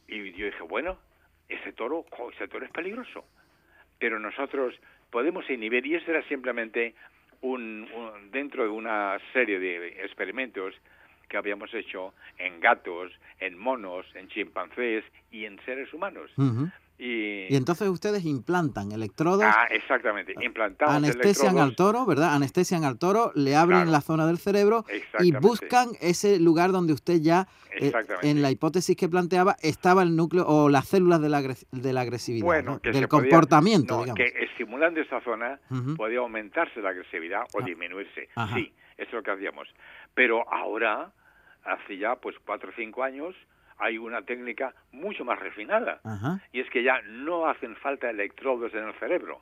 Y 0.08 0.32
yo 0.32 0.46
dije, 0.46 0.62
bueno, 0.62 0.98
ese 1.48 1.72
toro, 1.72 2.04
ese 2.34 2.48
toro 2.48 2.64
es 2.64 2.72
peligroso 2.72 3.24
pero 3.98 4.18
nosotros 4.18 4.74
podemos 5.10 5.48
inhibir, 5.50 5.86
y 5.86 5.94
eso 5.94 6.10
era 6.10 6.22
simplemente 6.28 6.94
un, 7.40 7.88
dentro 8.30 8.64
de 8.64 8.70
una 8.70 9.18
serie 9.32 9.58
de 9.58 9.88
experimentos 10.04 10.74
que 11.28 11.36
habíamos 11.36 11.72
hecho 11.74 12.14
en 12.38 12.60
gatos, 12.60 13.12
en 13.40 13.58
monos, 13.58 14.06
en 14.14 14.28
chimpancés 14.28 15.04
y 15.30 15.44
en 15.44 15.58
seres 15.64 15.92
humanos. 15.92 16.30
Y, 16.98 17.54
entonces 17.54 17.88
ustedes 17.88 18.24
implantan 18.24 18.90
electrodos. 18.92 19.44
Ah, 19.44 19.66
exactamente. 19.70 20.34
Implantamos 20.40 20.94
anestesian 20.94 21.58
al 21.58 21.76
toro, 21.76 22.06
¿verdad? 22.06 22.34
Anestesian 22.34 22.84
al 22.84 22.98
toro, 22.98 23.32
le 23.34 23.54
abren 23.54 23.92
la 23.92 24.00
zona 24.00 24.26
del 24.26 24.38
cerebro 24.38 24.84
y 25.20 25.32
buscan 25.32 25.90
ese 26.00 26.40
lugar 26.40 26.72
donde 26.72 26.94
usted 26.94 27.20
ya, 27.20 27.48
eh, 27.78 27.92
en 28.22 28.40
la 28.40 28.50
hipótesis 28.50 28.96
que 28.96 29.08
planteaba, 29.08 29.56
estaba 29.62 30.02
el 30.02 30.16
núcleo 30.16 30.46
o 30.46 30.68
las 30.70 30.88
células 30.88 31.20
de 31.20 31.28
la, 31.28 31.42
de 31.42 31.92
la 31.92 32.00
agresividad, 32.00 32.64
del 32.82 33.08
comportamiento. 33.08 34.02
que 34.14 34.32
estimulando 34.40 35.00
esa 35.00 35.20
zona 35.20 35.60
podía 35.96 36.20
aumentarse 36.20 36.80
la 36.80 36.90
agresividad 36.90 37.42
o 37.52 37.60
ah. 37.60 37.64
disminuirse. 37.64 38.28
Sí, 38.54 38.72
Eso 38.96 39.08
es 39.08 39.12
lo 39.12 39.22
que 39.22 39.32
hacíamos. 39.32 39.68
Pero 40.14 40.50
ahora, 40.50 41.12
hace 41.64 41.98
ya 41.98 42.16
pues 42.16 42.36
cuatro 42.44 42.70
o 42.70 42.72
cinco 42.74 43.02
años, 43.02 43.34
hay 43.78 43.98
una 43.98 44.22
técnica 44.22 44.74
mucho 44.92 45.24
más 45.24 45.38
refinada. 45.38 46.00
Y 46.52 46.60
es 46.60 46.70
que 46.70 46.82
ya 46.82 47.00
no 47.02 47.46
hacen 47.46 47.76
falta 47.76 48.10
electrodos 48.10 48.72
en 48.74 48.84
el 48.84 48.94
cerebro. 48.94 49.40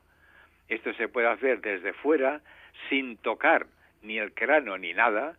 Esto 0.67 0.93
se 0.93 1.07
puede 1.07 1.27
hacer 1.27 1.61
desde 1.61 1.93
fuera, 1.93 2.41
sin 2.89 3.17
tocar 3.17 3.67
ni 4.01 4.17
el 4.17 4.33
cráneo 4.33 4.77
ni 4.77 4.93
nada, 4.93 5.37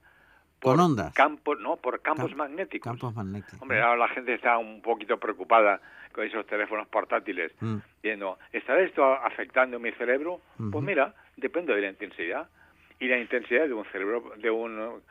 por 0.60 0.80
ondas. 0.80 1.12
Campos, 1.14 1.60
no, 1.60 1.76
por 1.76 2.00
campos 2.00 2.34
magnéticos. 2.34 2.90
Campos 2.90 3.14
magnéticos. 3.14 3.60
Hombre, 3.60 3.82
ahora 3.82 3.98
la 3.98 4.08
gente 4.08 4.34
está 4.34 4.56
un 4.58 4.80
poquito 4.80 5.18
preocupada 5.18 5.80
con 6.12 6.24
esos 6.24 6.46
teléfonos 6.46 6.88
portátiles, 6.88 7.52
mm. 7.60 7.76
diciendo, 8.02 8.38
¿estará 8.52 8.80
esto 8.80 9.04
afectando 9.04 9.78
mi 9.78 9.92
cerebro? 9.92 10.40
Pues 10.72 10.82
mira, 10.82 11.14
depende 11.36 11.74
de 11.74 11.82
la 11.82 11.88
intensidad. 11.88 12.48
Y 12.98 13.08
la 13.08 13.18
intensidad 13.18 13.66
de 13.66 13.74
un 13.74 13.84
cerebro, 13.92 14.32
de 14.38 14.50
un 14.50 15.02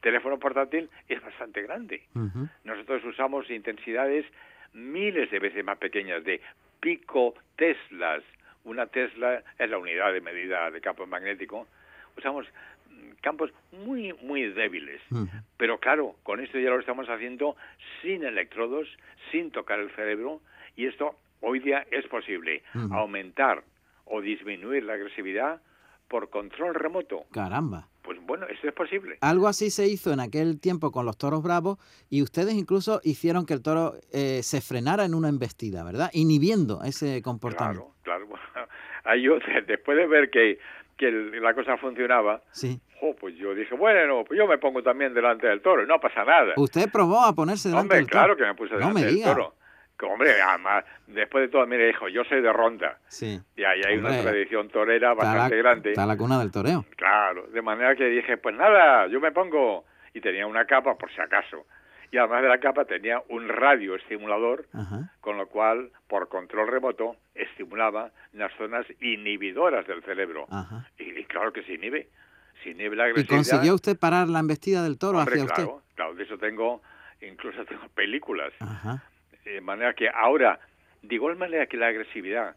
teléfono 0.00 0.38
portátil 0.38 0.90
es 1.08 1.22
bastante 1.22 1.62
grande. 1.62 2.02
Nosotros 2.64 3.04
usamos 3.04 3.48
intensidades 3.50 4.26
miles 4.72 5.30
de 5.30 5.38
veces 5.38 5.64
más 5.64 5.78
pequeñas, 5.78 6.24
de 6.24 6.40
pico 6.80 7.34
teslas. 7.56 8.22
Una 8.64 8.86
tesla 8.86 9.42
es 9.58 9.70
la 9.70 9.78
unidad 9.78 10.12
de 10.12 10.20
medida 10.20 10.70
de 10.70 10.80
campo 10.80 11.06
magnético. 11.06 11.66
Usamos 12.16 12.46
campos 13.20 13.52
muy, 13.72 14.12
muy 14.22 14.48
débiles. 14.52 15.00
Pero 15.56 15.78
claro, 15.78 16.16
con 16.22 16.40
esto 16.40 16.58
ya 16.58 16.70
lo 16.70 16.80
estamos 16.80 17.08
haciendo 17.08 17.56
sin 18.00 18.24
electrodos, 18.24 18.88
sin 19.30 19.50
tocar 19.50 19.80
el 19.80 19.90
cerebro, 19.90 20.40
y 20.76 20.86
esto 20.86 21.16
hoy 21.40 21.60
día 21.60 21.86
es 21.90 22.06
posible. 22.08 22.62
Aumentar 22.90 23.62
o 24.04 24.20
disminuir 24.20 24.84
la 24.84 24.94
agresividad 24.94 25.60
por 26.08 26.28
control 26.28 26.74
remoto. 26.74 27.24
Caramba. 27.32 27.88
Pues 28.02 28.18
bueno, 28.26 28.46
eso 28.46 28.66
es 28.66 28.74
posible. 28.74 29.18
Algo 29.20 29.46
así 29.46 29.70
se 29.70 29.86
hizo 29.86 30.12
en 30.12 30.20
aquel 30.20 30.60
tiempo 30.60 30.90
con 30.90 31.06
los 31.06 31.16
toros 31.16 31.42
bravos 31.42 31.78
y 32.10 32.22
ustedes 32.22 32.54
incluso 32.54 33.00
hicieron 33.04 33.46
que 33.46 33.54
el 33.54 33.62
toro 33.62 33.94
eh, 34.12 34.42
se 34.42 34.60
frenara 34.60 35.04
en 35.04 35.14
una 35.14 35.28
embestida, 35.28 35.84
¿verdad? 35.84 36.10
Inhibiendo 36.12 36.82
ese 36.82 37.22
comportamiento. 37.22 37.94
Claro, 38.02 38.26
claro. 38.26 38.68
Ahí 39.04 39.22
yo, 39.22 39.38
después 39.66 39.96
de 39.96 40.06
ver 40.06 40.30
que 40.30 40.58
que 40.96 41.10
la 41.10 41.54
cosa 41.54 41.76
funcionaba, 41.78 42.42
sí. 42.52 42.80
pues 43.20 43.34
yo 43.36 43.54
dije, 43.54 43.74
bueno, 43.74 44.24
pues 44.24 44.38
yo 44.38 44.46
me 44.46 44.58
pongo 44.58 44.82
también 44.82 45.12
delante 45.12 45.48
del 45.48 45.60
toro, 45.60 45.84
no 45.84 45.98
pasa 45.98 46.24
nada. 46.24 46.52
¿Usted 46.56 46.90
probó 46.92 47.22
a 47.22 47.34
ponerse 47.34 47.68
delante 47.70 47.96
del 47.96 48.06
toro? 48.06 48.20
claro 48.20 48.36
que 48.36 48.44
me 48.44 48.54
puse 48.54 48.74
delante 48.74 49.04
del 49.04 49.22
toro. 49.22 49.54
Hombre, 50.08 50.40
además, 50.40 50.84
después 51.06 51.42
de 51.42 51.48
todo, 51.48 51.66
mire, 51.66 51.90
hijo, 51.90 52.08
yo 52.08 52.24
soy 52.24 52.40
de 52.40 52.52
Ronda. 52.52 52.98
Sí. 53.08 53.40
Y 53.56 53.64
ahí 53.64 53.82
hay 53.86 53.98
una 53.98 54.20
tradición 54.20 54.68
torera 54.68 55.14
bastante 55.14 55.56
grande. 55.56 55.90
Está 55.90 56.06
la 56.06 56.16
cuna 56.16 56.38
del 56.38 56.50
toreo. 56.50 56.84
Claro, 56.96 57.46
de 57.46 57.62
manera 57.62 57.94
que 57.96 58.04
dije, 58.04 58.36
pues 58.36 58.56
nada, 58.56 59.06
yo 59.08 59.20
me 59.20 59.32
pongo... 59.32 59.84
Y 60.14 60.20
tenía 60.20 60.46
una 60.46 60.66
capa 60.66 60.94
por 60.98 61.10
si 61.10 61.22
acaso 61.22 61.64
y 62.12 62.18
además 62.18 62.42
de 62.42 62.48
la 62.48 62.60
capa 62.60 62.84
tenía 62.84 63.22
un 63.30 63.48
radio 63.48 63.96
estimulador, 63.96 64.66
con 65.22 65.38
lo 65.38 65.46
cual, 65.48 65.90
por 66.08 66.28
control 66.28 66.68
remoto, 66.68 67.16
estimulaba 67.34 68.10
las 68.34 68.52
zonas 68.58 68.84
inhibidoras 69.00 69.86
del 69.86 70.02
cerebro. 70.02 70.46
Y, 70.98 71.24
claro 71.24 71.54
que 71.54 71.62
se 71.62 71.72
inhibe. 71.72 72.10
Se 72.62 72.70
inhibe 72.70 72.96
la 72.96 73.04
agresividad. 73.04 73.34
¿Y 73.34 73.36
consiguió 73.36 73.74
usted 73.74 73.98
parar 73.98 74.28
la 74.28 74.40
embestida 74.40 74.82
del 74.82 74.98
toro 74.98 75.20
hacia 75.20 75.42
usted? 75.42 75.66
Claro, 75.94 76.14
de 76.14 76.24
eso 76.24 76.36
tengo, 76.36 76.82
incluso 77.22 77.64
tengo 77.64 77.88
películas. 77.94 78.52
De 79.44 79.60
manera 79.60 79.94
que 79.94 80.08
ahora, 80.08 80.60
de 81.02 81.14
igual 81.14 81.36
manera 81.36 81.66
que 81.66 81.76
la 81.76 81.88
agresividad, 81.88 82.56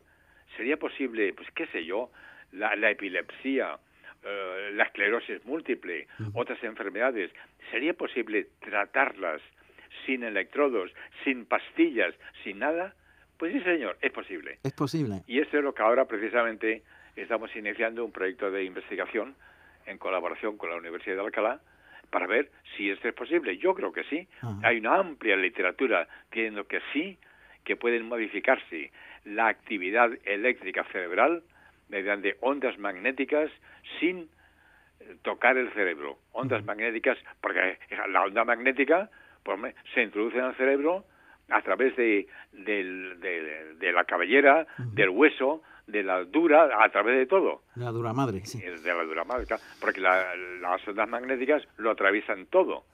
sería 0.55 0.77
posible, 0.77 1.33
pues 1.33 1.49
qué 1.51 1.67
sé 1.67 1.85
yo, 1.85 2.11
la, 2.51 2.75
la 2.75 2.91
epilepsia, 2.91 3.77
eh, 4.23 4.71
la 4.73 4.83
esclerosis 4.85 5.45
múltiple, 5.45 6.07
otras 6.33 6.63
enfermedades, 6.63 7.31
¿sería 7.71 7.93
posible 7.93 8.47
tratarlas 8.59 9.41
sin 10.05 10.23
electrodos, 10.23 10.91
sin 11.23 11.45
pastillas, 11.45 12.13
sin 12.43 12.59
nada? 12.59 12.93
Pues 13.37 13.53
sí, 13.53 13.61
señor, 13.61 13.97
es 14.01 14.11
posible. 14.11 14.59
Es 14.63 14.73
posible. 14.73 15.21
Y 15.27 15.39
eso 15.39 15.57
es 15.57 15.63
lo 15.63 15.73
que 15.73 15.83
ahora 15.83 16.05
precisamente 16.05 16.83
estamos 17.15 17.55
iniciando 17.55 18.03
un 18.03 18.11
proyecto 18.11 18.49
de 18.49 18.63
investigación 18.63 19.35
en 19.85 19.97
colaboración 19.97 20.57
con 20.57 20.69
la 20.69 20.77
Universidad 20.77 21.17
de 21.17 21.21
Alcalá 21.21 21.59
para 22.15 22.27
ver 22.27 22.49
si 22.77 22.89
esto 22.89 23.09
es 23.09 23.13
posible. 23.13 23.57
Yo 23.57 23.73
creo 23.73 23.91
que 23.91 24.05
sí. 24.05 24.25
Hay 24.63 24.77
una 24.77 24.95
amplia 24.95 25.35
literatura 25.35 26.07
diciendo 26.31 26.65
que 26.65 26.79
sí, 26.93 27.17
que 27.65 27.75
pueden 27.75 28.07
modificarse 28.07 28.93
la 29.25 29.49
actividad 29.49 30.11
eléctrica 30.23 30.85
cerebral 30.93 31.43
mediante 31.89 32.37
ondas 32.39 32.79
magnéticas 32.79 33.51
sin 33.99 34.29
eh, 35.01 35.17
tocar 35.23 35.57
el 35.57 35.73
cerebro. 35.73 36.17
Ondas 36.31 36.63
magnéticas, 36.63 37.17
porque 37.41 37.79
la 38.07 38.23
onda 38.23 38.45
magnética 38.45 39.09
pues, 39.43 39.75
se 39.93 40.03
introduce 40.03 40.37
en 40.37 40.45
el 40.45 40.55
cerebro 40.55 41.03
a 41.49 41.61
través 41.63 41.97
de, 41.97 42.27
de, 42.53 43.91
la 43.91 44.05
cabellera, 44.05 44.65
del 44.77 45.09
hueso, 45.09 45.63
de 45.87 46.03
la 46.03 46.23
dura, 46.23 46.83
a 46.83 46.89
través 46.89 47.17
de 47.17 47.25
todo. 47.25 47.61
La 47.75 47.91
dura 47.91 48.13
madre, 48.13 48.45
sí. 48.45 48.59
De 48.59 48.93
la 48.93 49.03
dura 49.03 49.23
madre, 49.23 49.45
porque 49.79 50.01
las 50.01 50.87
ondas 50.87 51.07
magnéticas 51.07 51.63
lo 51.77 51.91
atraviesan 51.91 52.47
todo. 52.47 52.85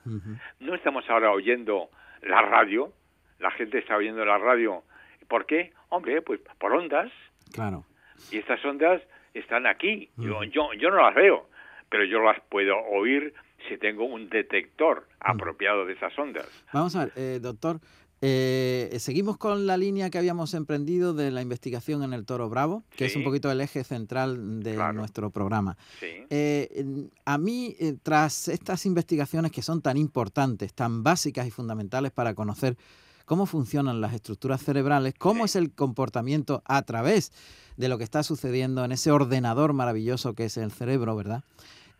No 0.60 0.74
estamos 0.74 1.08
ahora 1.08 1.32
oyendo 1.32 1.88
la 2.22 2.42
radio, 2.42 2.92
la 3.38 3.50
gente 3.52 3.78
está 3.78 3.96
oyendo 3.96 4.24
la 4.24 4.38
radio. 4.38 4.82
¿Por 5.28 5.46
qué? 5.46 5.72
Hombre, 5.88 6.22
pues 6.22 6.40
por 6.58 6.72
ondas. 6.72 7.10
Claro. 7.52 7.84
Y 8.30 8.38
estas 8.38 8.64
ondas 8.64 9.02
están 9.34 9.66
aquí. 9.66 10.10
Yo, 10.16 10.44
yo, 10.44 10.72
yo 10.74 10.90
no 10.90 10.96
las 10.96 11.14
veo, 11.14 11.48
pero 11.88 12.04
yo 12.04 12.20
las 12.20 12.40
puedo 12.48 12.76
oír 12.78 13.34
si 13.68 13.78
tengo 13.78 14.04
un 14.04 14.28
detector 14.28 15.06
apropiado 15.20 15.86
de 15.86 15.94
esas 15.94 16.16
ondas. 16.18 16.48
Vamos 16.72 16.96
a 16.96 17.04
ver, 17.04 17.12
eh, 17.16 17.38
doctor, 17.40 17.78
eh, 18.22 18.96
seguimos 19.00 19.36
con 19.36 19.66
la 19.66 19.76
línea 19.76 20.08
que 20.08 20.16
habíamos 20.16 20.54
emprendido 20.54 21.12
de 21.12 21.30
la 21.30 21.42
investigación 21.42 22.02
en 22.02 22.12
el 22.12 22.24
toro 22.24 22.48
bravo, 22.48 22.84
que 22.96 23.06
es 23.06 23.16
un 23.16 23.24
poquito 23.24 23.50
el 23.50 23.60
eje 23.60 23.84
central 23.84 24.62
de 24.62 24.76
nuestro 24.94 25.30
programa. 25.30 25.76
Eh, 26.00 27.08
a 27.24 27.36
mí, 27.36 27.76
tras 28.02 28.48
estas 28.48 28.86
investigaciones 28.86 29.52
que 29.52 29.60
son 29.60 29.82
tan 29.82 29.96
importantes, 29.96 30.72
tan 30.72 31.02
básicas 31.02 31.46
y 31.46 31.50
fundamentales 31.50 32.12
para 32.12 32.34
conocer 32.34 32.76
cómo 33.24 33.46
funcionan 33.46 34.00
las 34.00 34.14
estructuras 34.14 34.62
cerebrales, 34.62 35.14
cómo 35.18 35.44
es 35.44 35.56
el 35.56 35.72
comportamiento 35.72 36.62
a 36.64 36.82
través 36.82 37.32
de 37.76 37.88
lo 37.88 37.98
que 37.98 38.04
está 38.04 38.22
sucediendo 38.22 38.84
en 38.84 38.92
ese 38.92 39.10
ordenador 39.10 39.72
maravilloso 39.72 40.34
que 40.34 40.44
es 40.44 40.56
el 40.56 40.70
cerebro, 40.70 41.16
¿verdad? 41.16 41.42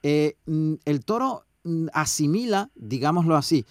Eh, 0.02 0.36
mm, 0.46 0.74
el 0.84 1.04
toro 1.04 1.46
mm, 1.64 1.86
asimila, 1.92 2.70
digámoslo 2.74 3.36
así, 3.36 3.64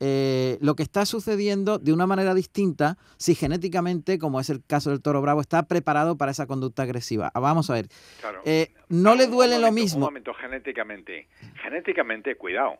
eh, 0.00 0.58
lo 0.60 0.74
que 0.74 0.82
está 0.82 1.06
sucediendo 1.06 1.78
de 1.78 1.92
una 1.92 2.06
manera 2.06 2.34
distinta 2.34 2.96
si 3.16 3.34
genéticamente, 3.34 4.18
como 4.18 4.40
es 4.40 4.50
el 4.50 4.64
caso 4.64 4.90
del 4.90 5.02
toro 5.02 5.22
bravo, 5.22 5.40
está 5.40 5.66
preparado 5.66 6.16
para 6.16 6.32
esa 6.32 6.46
conducta 6.46 6.82
agresiva. 6.82 7.30
Ah, 7.34 7.40
vamos 7.40 7.70
a 7.70 7.74
ver. 7.74 7.86
Eh, 8.44 8.72
no 8.88 9.14
le 9.14 9.26
duele 9.26 9.58
lo 9.58 9.72
mismo. 9.72 10.06
Un 10.06 10.12
momento, 10.12 10.34
genéticamente. 10.34 11.28
Genéticamente, 11.62 12.36
cuidado 12.36 12.78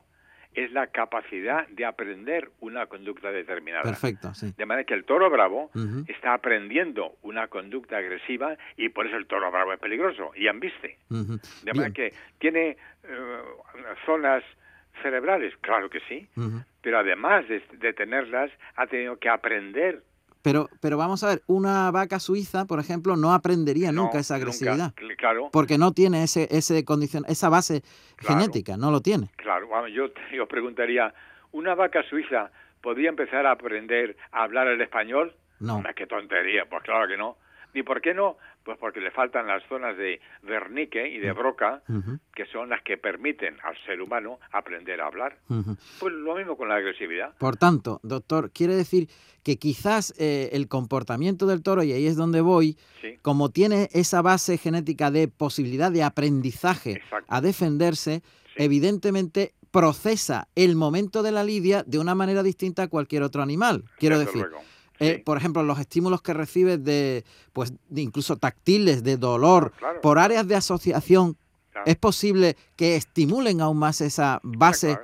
es 0.57 0.73
la 0.73 0.87
capacidad 0.87 1.69
de 1.69 1.85
aprender 1.85 2.51
una 2.61 2.87
conducta 2.87 3.31
determinada. 3.31 3.83
Perfecto, 3.83 4.33
sí. 4.33 4.55
De 4.57 4.65
manera 4.65 4.87
que 4.87 4.95
el 4.95 5.05
toro 5.05 5.29
bravo 5.29 5.71
está 6.09 6.33
aprendiendo 6.33 7.17
una 7.23 7.49
conducta 7.49 7.99
agresiva 7.99 8.57
y 8.77 8.89
por 8.89 9.07
eso 9.07 9.17
el 9.17 9.27
toro 9.27 9.51
bravo 9.53 9.75
es 9.75 9.79
peligroso 9.79 10.33
y 10.35 10.49
ambiste. 10.49 10.97
De 11.11 11.75
manera 11.75 11.93
que 11.93 12.15
tiene 12.39 12.79
eh, 13.05 13.43
zonas 14.07 14.43
cerebrales, 15.03 15.55
claro 15.61 15.91
que 15.91 16.01
sí, 16.09 16.29
pero 16.83 16.99
además 16.99 17.45
de, 17.49 17.93
tenerlas, 17.93 18.51
ha 18.77 18.87
tenido 18.87 19.19
que 19.19 19.29
aprender 19.29 20.03
pero, 20.43 20.69
pero 20.81 20.97
vamos 20.97 21.25
a 21.25 21.31
ver, 21.31 21.43
una 21.49 21.91
vaca 21.91 22.21
suiza, 22.21 22.67
por 22.67 22.79
ejemplo, 22.79 23.17
no 23.17 23.33
aprendería 23.33 23.91
nunca 23.91 24.21
esa 24.21 24.37
agresividad. 24.37 24.95
claro. 25.19 25.51
Porque 25.53 25.77
no 25.77 25.91
tiene 25.91 26.23
ese, 26.23 26.47
ese 26.53 26.85
condición, 26.85 27.25
esa 27.27 27.49
base 27.49 27.83
genética, 28.21 28.77
no 28.77 28.93
lo 28.93 29.01
tiene. 29.01 29.29
Claro, 29.35 29.89
yo, 29.89 30.07
yo 30.33 30.47
preguntaría, 30.47 31.13
¿una 31.51 31.75
vaca 31.75 32.05
suiza 32.09 32.53
podría 32.81 33.09
empezar 33.09 33.45
a 33.45 33.51
aprender 33.51 34.17
a 34.31 34.45
hablar 34.45 34.69
el 34.69 34.81
español? 34.81 35.35
No. 35.59 35.83
qué 35.97 36.07
tontería, 36.07 36.67
pues 36.67 36.85
claro 36.85 37.09
que 37.09 37.17
no. 37.17 37.37
¿Y 37.77 37.83
por 37.83 38.01
qué 38.01 38.15
no? 38.15 38.39
Pues 38.65 38.79
porque 38.79 39.01
le 39.01 39.11
faltan 39.11 39.47
las 39.47 39.63
zonas 39.69 39.99
de 39.99 40.19
Wernicke 40.49 41.09
y 41.09 41.19
de. 41.19 41.33
Broca, 41.33 41.83
que 42.35 42.47
son 42.47 42.71
las 42.71 42.83
que 42.83 42.97
permiten 42.97 43.59
al 43.63 43.77
ser 43.85 44.01
humano 44.01 44.39
aprender 44.51 45.03
a 45.03 45.07
hablar. 45.07 45.37
Pues 46.01 46.15
lo 46.15 46.35
mismo 46.37 46.57
con 46.57 46.71
la 46.71 46.77
agresividad. 46.77 47.37
Por 47.37 47.59
tanto, 47.59 48.01
doctor, 48.03 48.51
quiere 48.51 48.75
decir 48.75 49.11
que 49.43 49.59
quizás 49.59 50.15
eh, 50.19 50.49
el 50.53 50.69
comportamiento 50.69 51.45
del 51.47 51.63
toro, 51.63 51.83
y 51.83 51.93
ahí 51.93 52.07
es 52.07 52.17
donde 52.17 52.41
voy, 52.41 52.79
como 53.21 53.51
tiene 53.51 53.91
esa 53.93 54.23
base 54.23 54.57
genética 54.57 55.11
de 55.11 55.29
posibilidad 55.29 55.93
de 55.93 56.03
aprendizaje 56.03 57.03
a 57.29 57.43
defenderse, 57.43 58.23
evidentemente 58.57 59.53
procesa 59.71 60.49
el 60.55 60.77
momento 60.77 61.23
de 61.23 61.33
la 61.33 61.45
lidia 61.45 61.83
de 61.83 61.99
una 61.99 62.15
manera 62.15 62.43
distinta 62.43 62.85
a 62.85 62.89
cualquier 62.89 63.23
otro 63.23 63.43
animal. 63.43 63.85
Quiero 63.99 64.19
decir. 64.19 64.47
Eh, 64.99 65.23
por 65.25 65.37
ejemplo, 65.37 65.63
los 65.63 65.79
estímulos 65.79 66.23
que 66.23 66.33
recibes 66.33 66.83
de, 66.83 67.25
pues, 67.53 67.75
incluso 67.95 68.37
táctiles, 68.37 69.05
de 69.05 69.17
dolor, 69.17 69.73
por 70.03 70.19
áreas 70.19 70.47
de 70.49 70.57
asociación 70.57 71.37
es 71.85 71.97
posible 71.97 72.57
que 72.77 72.97
estimulen 72.97 73.61
aún 73.61 73.79
más 73.79 74.01
esa 74.01 74.41
base. 74.43 74.99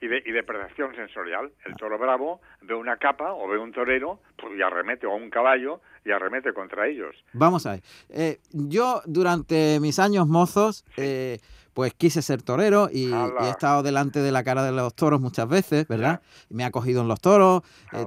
Y, 0.00 0.08
de, 0.08 0.22
y 0.26 0.30
de 0.30 0.42
percepción 0.42 0.94
sensorial. 0.94 1.50
El 1.64 1.74
toro 1.76 1.98
bravo 1.98 2.40
ve 2.60 2.74
una 2.74 2.98
capa 2.98 3.32
o 3.32 3.48
ve 3.48 3.58
un 3.58 3.72
torero 3.72 4.20
pues 4.36 4.52
y 4.56 4.62
arremete, 4.62 5.06
o 5.06 5.14
un 5.14 5.30
caballo 5.30 5.80
y 6.04 6.10
arremete 6.10 6.52
contra 6.52 6.86
ellos. 6.86 7.16
Vamos 7.32 7.64
a 7.66 7.72
ver. 7.72 7.82
Eh, 8.10 8.38
yo 8.52 9.02
durante 9.06 9.80
mis 9.80 9.98
años 9.98 10.26
mozos... 10.26 10.84
Eh, 10.96 11.38
pues 11.76 11.92
quise 11.92 12.22
ser 12.22 12.40
torero 12.40 12.88
y, 12.90 13.12
he 13.12 13.50
estado 13.50 13.82
delante 13.82 14.20
de 14.20 14.32
la 14.32 14.42
cara 14.42 14.64
de 14.64 14.72
los 14.72 14.94
toros 14.94 15.20
muchas 15.20 15.46
veces, 15.46 15.86
¿verdad? 15.86 16.22
Me 16.48 16.64
ha 16.64 16.70
cogido 16.70 17.02
en 17.02 17.08
los 17.08 17.20
toros, 17.20 17.64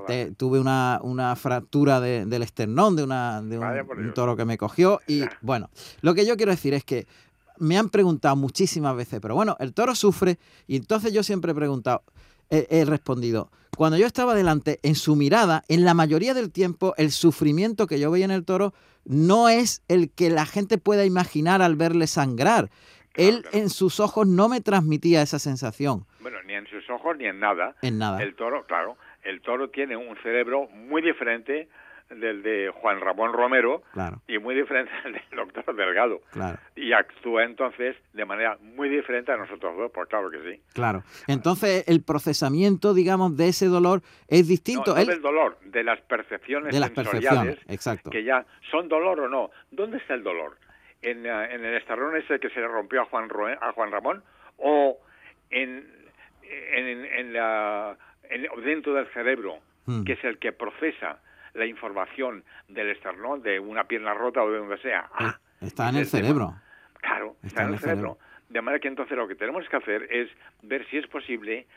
eh, 0.08 0.34
tuve 0.36 0.60
una, 0.60 1.36
fractura 1.36 2.02
del 2.02 2.42
esternón 2.42 2.96
de, 2.96 3.04
una, 3.04 3.44
de 3.44 3.60
un, 3.60 4.12
toro 4.16 4.36
que 4.36 4.44
me 4.44 4.58
cogió 4.58 5.02
y 5.06 5.22
bueno, 5.42 5.70
lo 6.02 6.16
que 6.16 6.26
yo 6.26 6.36
quiero 6.36 6.52
decir 6.52 6.74
es 6.74 6.84
que 6.84 7.06
me 7.60 7.78
han 7.78 7.90
preguntado 7.90 8.36
muchísimas 8.36 8.96
veces, 8.96 9.20
pero 9.22 9.36
bueno, 9.36 9.56
el 9.60 9.72
toro 9.76 9.94
sufre 9.94 10.40
y 10.66 10.76
entonces 10.76 11.14
yo 11.14 11.22
siempre 11.22 11.52
he 11.52 11.56
preguntado, 11.56 12.02
he 12.50 12.86
respondido, 12.86 13.52
cuando 13.78 13.98
yo 14.00 14.08
estaba 14.08 14.34
delante, 14.34 14.80
en 14.82 14.96
su 14.96 15.16
mirada, 15.16 15.64
en 15.68 15.86
la 15.86 15.94
mayoría 15.94 16.34
del 16.34 16.50
tiempo, 16.50 16.96
el 16.98 17.12
sufrimiento 17.12 17.86
que 17.86 18.00
yo 18.00 18.10
veía 18.10 18.26
en 18.26 18.32
el 18.32 18.46
toro 18.46 18.74
no 19.06 19.48
es 19.48 19.84
el 19.88 20.10
que 20.10 20.32
la 20.32 20.48
gente 20.48 20.80
pueda 20.80 21.06
imaginar 21.06 21.62
al 21.62 21.76
verle 21.76 22.08
sangrar 22.08 22.72
él 23.28 23.46
en 23.52 23.70
sus 23.70 24.00
ojos 24.00 24.28
no 24.28 24.50
me 24.50 24.62
transmitía 24.62 25.22
esa 25.22 25.40
sensación. 25.40 26.06
Bueno, 26.22 26.38
ni 26.46 26.54
en 26.54 26.68
sus 26.68 26.90
ojos 26.90 27.18
ni 27.18 27.26
en 27.26 27.40
nada. 27.40 27.76
En 27.82 27.98
nada. 27.98 28.22
El 28.24 28.36
toro, 28.36 28.66
claro, 28.66 28.98
el 29.24 29.42
toro 29.42 29.70
tiene 29.70 29.96
un 29.98 30.16
cerebro 30.24 30.68
muy 30.70 31.02
diferente 31.02 31.70
del 32.10 32.42
de 32.42 32.72
Juan 32.74 33.00
Ramón 33.02 33.34
Romero 33.34 33.84
claro. 33.94 34.22
y 34.28 34.40
muy 34.40 34.56
diferente 34.56 34.92
del 35.04 35.22
doctor 35.36 35.76
Delgado. 35.76 36.22
Claro. 36.32 36.58
Y 36.76 36.94
actúa 36.94 37.44
entonces 37.44 37.96
de 38.14 38.26
manera 38.26 38.58
muy 38.62 38.90
diferente 38.90 39.32
a 39.32 39.38
nosotros 39.38 39.78
dos, 39.78 39.92
pues 39.94 40.08
claro 40.10 40.30
que 40.32 40.40
sí. 40.40 40.62
Claro. 40.74 41.04
Entonces 41.28 41.84
el 41.88 42.04
procesamiento, 42.04 42.94
digamos, 42.94 43.38
de 43.38 43.50
ese 43.50 43.68
dolor 43.68 44.02
es 44.28 44.48
distinto. 44.48 44.96
No, 44.96 45.06
del 45.06 45.22
dolor, 45.22 45.60
de 45.66 45.84
las 45.84 46.02
percepciones 46.02 46.74
de 46.74 46.80
las 46.80 46.90
sensoriales, 46.90 47.30
percepciones, 47.30 47.72
exacto. 47.72 48.10
que 48.10 48.24
ya 48.24 48.46
son 48.72 48.88
dolor 48.88 49.20
o 49.20 49.30
no. 49.30 49.52
¿Dónde 49.72 49.98
está 49.98 50.16
el 50.16 50.24
dolor? 50.24 50.58
En, 51.02 51.26
eh, 51.26 51.54
en 51.54 51.66
el 51.66 51.76
estarrón 51.76 52.16
ese 52.18 52.40
que 52.40 52.50
se 52.50 52.60
le 52.60 52.68
rompió 52.68 53.02
a 53.02 53.06
Juan, 53.06 53.30
a 53.62 53.72
Juan 53.72 53.92
Ramón 53.92 54.24
o 54.58 54.98
en, 55.50 55.88
en, 56.44 57.06
en 57.06 57.34
la, 57.34 57.98
dentro 58.64 58.94
del 58.94 59.08
cerebro, 59.14 59.60
hmm. 59.86 60.04
que 60.04 60.14
es 60.14 60.24
el 60.24 60.38
que 60.38 60.52
procesa 60.52 61.20
la 61.54 61.66
información 61.66 62.44
del 62.68 62.90
esternón, 62.90 63.42
de 63.42 63.60
una 63.60 63.86
pierna 63.86 64.14
rota 64.14 64.44
o 64.44 64.52
de 64.52 64.60
donde 64.60 64.78
sea. 64.80 65.10
Ah, 65.14 65.40
está 65.62 65.90
en 65.90 65.98
el 65.98 66.06
cerebro. 66.06 66.54
Claro, 67.02 67.36
está, 67.44 67.64
en 67.64 67.74
el 67.74 67.80
cerebro. 67.80 68.18
De 68.50 68.62
manera 68.62 68.80
que 68.80 68.88
entonces 68.88 69.18
lo 69.18 69.28
que 69.28 69.36
tenemos 69.36 69.68
que 69.70 69.78
hacer 69.78 70.08
es 70.12 70.30
ver 70.62 70.86
si 70.90 70.98
es 70.98 71.08
posible 71.08 71.68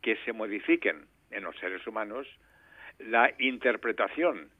que 0.00 0.16
se 0.24 0.32
modifiquen 0.32 1.06
en 1.30 1.44
los 1.44 1.56
seres 1.58 1.86
humanos 1.86 2.26
la 2.98 3.30
interpretación 3.38 4.50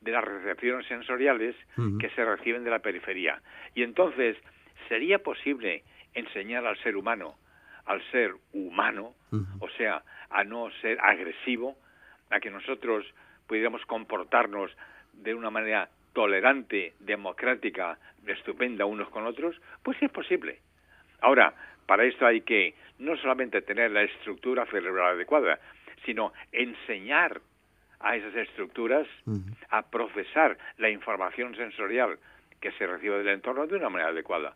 de 0.00 0.12
las 0.12 0.24
recepciones 0.24 0.86
sensoriales 0.86 1.54
que 1.98 2.10
se 2.10 2.24
reciben 2.24 2.64
de 2.64 2.70
la 2.70 2.78
periferia. 2.78 3.40
Y 3.74 3.82
entonces, 3.82 4.36
¿sería 4.88 5.18
posible 5.18 5.82
enseñar 6.14 6.66
al 6.66 6.76
ser 6.82 6.96
humano, 6.96 7.36
al 7.86 8.02
ser 8.10 8.34
humano, 8.52 9.14
o 9.60 9.68
sea, 9.70 10.02
a 10.30 10.44
no 10.44 10.70
ser 10.80 10.98
agresivo, 11.00 11.76
a 12.30 12.40
que 12.40 12.50
nosotros 12.50 13.04
pudiéramos 13.46 13.84
comportarnos 13.86 14.70
de 15.12 15.34
una 15.34 15.50
manera 15.50 15.88
tolerante, 16.12 16.94
democrática, 17.00 17.98
estupenda 18.26 18.84
unos 18.84 19.08
con 19.10 19.26
otros? 19.26 19.60
Pues 19.82 20.00
es 20.02 20.10
posible. 20.10 20.58
Ahora, 21.20 21.52
para 21.86 22.04
esto 22.04 22.26
hay 22.26 22.42
que 22.42 22.74
no 22.98 23.16
solamente 23.16 23.62
tener 23.62 23.90
la 23.90 24.02
estructura 24.02 24.66
cerebral 24.66 25.14
adecuada, 25.14 25.58
sino 26.04 26.32
enseñar 26.52 27.40
a 28.00 28.16
esas 28.16 28.34
estructuras 28.34 29.06
a 29.70 29.82
procesar 29.82 30.56
la 30.78 30.90
información 30.90 31.54
sensorial 31.54 32.18
que 32.60 32.72
se 32.72 32.86
recibe 32.86 33.18
del 33.18 33.28
entorno 33.28 33.66
de 33.66 33.76
una 33.76 33.88
manera 33.88 34.10
adecuada. 34.10 34.54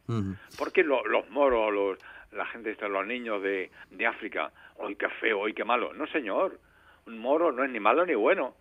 Porque 0.59 0.83
los 0.83 1.28
moros, 1.30 1.72
los, 1.72 1.98
la 2.33 2.46
gente, 2.46 2.76
los 2.88 3.07
niños 3.07 3.42
de, 3.42 3.70
de 3.90 4.07
África, 4.07 4.52
hoy 4.76 4.96
qué 4.96 5.09
feo, 5.20 5.40
hoy 5.40 5.54
qué 5.54 5.64
malo. 5.64 5.92
No, 5.94 6.07
señor, 6.07 6.59
un 7.07 7.18
moro 7.18 7.52
no 7.52 7.64
es 7.64 7.70
ni 7.70 7.80
malo 7.80 8.04
ni 8.04 8.14
bueno. 8.14 8.54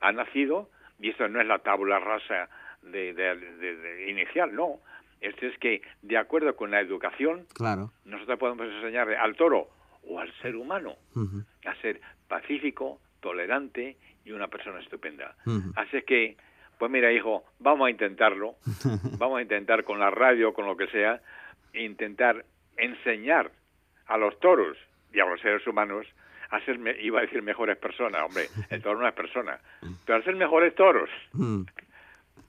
Ha 0.00 0.12
nacido, 0.12 0.68
y 0.98 1.10
esto 1.10 1.28
no 1.28 1.40
es 1.40 1.46
la 1.46 1.60
tabla 1.60 1.98
rasa 2.00 2.48
de, 2.82 3.14
de, 3.14 4.10
inicial, 4.10 4.54
no. 4.54 4.80
Esto 5.20 5.46
es 5.46 5.56
que, 5.58 5.82
de 6.02 6.18
acuerdo 6.18 6.56
con 6.56 6.72
la 6.72 6.80
educación, 6.80 7.46
claro. 7.54 7.92
nosotros 8.04 8.38
podemos 8.38 8.66
enseñarle 8.66 9.16
al 9.16 9.36
toro 9.36 9.68
o 10.08 10.18
al 10.18 10.32
ser 10.40 10.56
humano 10.56 10.96
a 11.64 11.74
ser 11.76 12.00
pacífico, 12.26 12.98
tolerante 13.20 13.96
y 14.24 14.32
una 14.32 14.48
persona 14.48 14.80
estupenda. 14.80 15.34
Así 15.76 16.02
que, 16.02 16.36
pues 16.78 16.90
mira, 16.90 17.12
hijo, 17.12 17.44
vamos 17.58 17.86
a 17.86 17.90
intentarlo, 17.90 18.56
vamos 19.18 19.38
a 19.38 19.42
intentar 19.42 19.84
con 19.84 19.98
la 19.98 20.10
radio, 20.10 20.52
con 20.52 20.66
lo 20.66 20.76
que 20.76 20.86
sea, 20.88 21.20
intentar 21.74 22.44
enseñar 22.76 23.50
a 24.06 24.16
los 24.16 24.38
toros 24.40 24.76
y 25.12 25.20
a 25.20 25.26
los 25.26 25.40
seres 25.40 25.66
humanos 25.66 26.06
a 26.50 26.60
ser, 26.60 26.78
iba 27.00 27.18
a 27.18 27.22
decir 27.22 27.42
mejores 27.42 27.78
personas, 27.78 28.22
hombre, 28.22 28.46
el 28.70 28.82
toro 28.82 29.00
no 29.00 29.08
es 29.08 29.14
persona, 29.14 29.58
pero 30.04 30.18
a 30.18 30.22
ser 30.22 30.36
mejores 30.36 30.74
toros. 30.74 31.10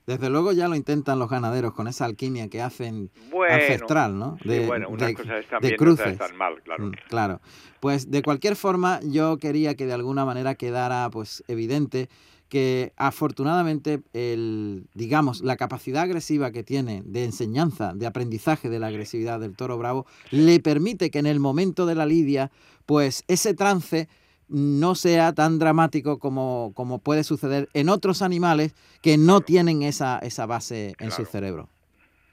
Desde 0.06 0.30
luego 0.30 0.52
ya 0.52 0.67
lo 0.67 0.76
intentan 0.76 1.17
los 1.17 1.30
ganaderos 1.30 1.74
con 1.74 1.88
esa 1.88 2.06
alquimia 2.06 2.50
que 2.50 2.62
hacen 2.62 3.10
ancestral, 3.50 4.19
¿no? 4.19 4.38
De, 4.43 4.65
bueno, 4.65 4.89
unas 4.89 5.13
cosas 5.13 5.39
están 5.39 5.62
bien, 5.62 5.78
cruces. 5.78 6.08
están 6.08 6.36
mal, 6.36 6.62
claro. 6.62 6.88
Mm, 6.88 6.91
claro. 7.08 7.41
Pues 7.80 8.12
de 8.12 8.22
cualquier 8.22 8.58
forma, 8.58 9.00
yo 9.04 9.38
quería 9.38 9.76
que 9.76 9.86
de 9.86 9.93
alguna 9.93 10.26
manera 10.26 10.56
quedara 10.56 11.10
pues 11.10 11.43
evidente 11.48 12.10
que 12.50 12.93
afortunadamente 12.98 14.02
el, 14.13 14.86
digamos, 14.93 15.41
la 15.41 15.56
capacidad 15.56 16.04
agresiva 16.04 16.52
que 16.52 16.63
tiene 16.63 17.02
de 17.06 17.24
enseñanza, 17.24 17.93
de 17.96 18.06
aprendizaje 18.06 18.69
de 18.69 18.80
la 18.80 18.88
agresividad 18.88 19.39
del 19.39 19.56
toro 19.56 19.78
bravo, 19.78 20.06
le 20.30 20.60
permite 20.60 21.10
que 21.10 21.17
en 21.17 21.26
el 21.26 21.39
momento 21.39 21.86
de 21.86 21.96
la 21.96 22.06
lidia, 22.06 22.52
pues 22.86 23.24
ese 23.28 23.56
trance 23.56 24.08
no 24.49 24.95
sea 24.95 25.34
tan 25.34 25.60
dramático 25.60 26.19
como, 26.19 26.71
como 26.75 26.99
puede 26.99 27.23
suceder 27.23 27.67
en 27.73 27.89
otros 27.89 28.21
animales 28.21 28.75
que 29.01 29.17
no 29.17 29.41
tienen 29.41 29.84
esa, 29.84 30.19
esa 30.19 30.45
base 30.45 30.93
en 30.99 31.12
su 31.12 31.25
cerebro. 31.25 31.69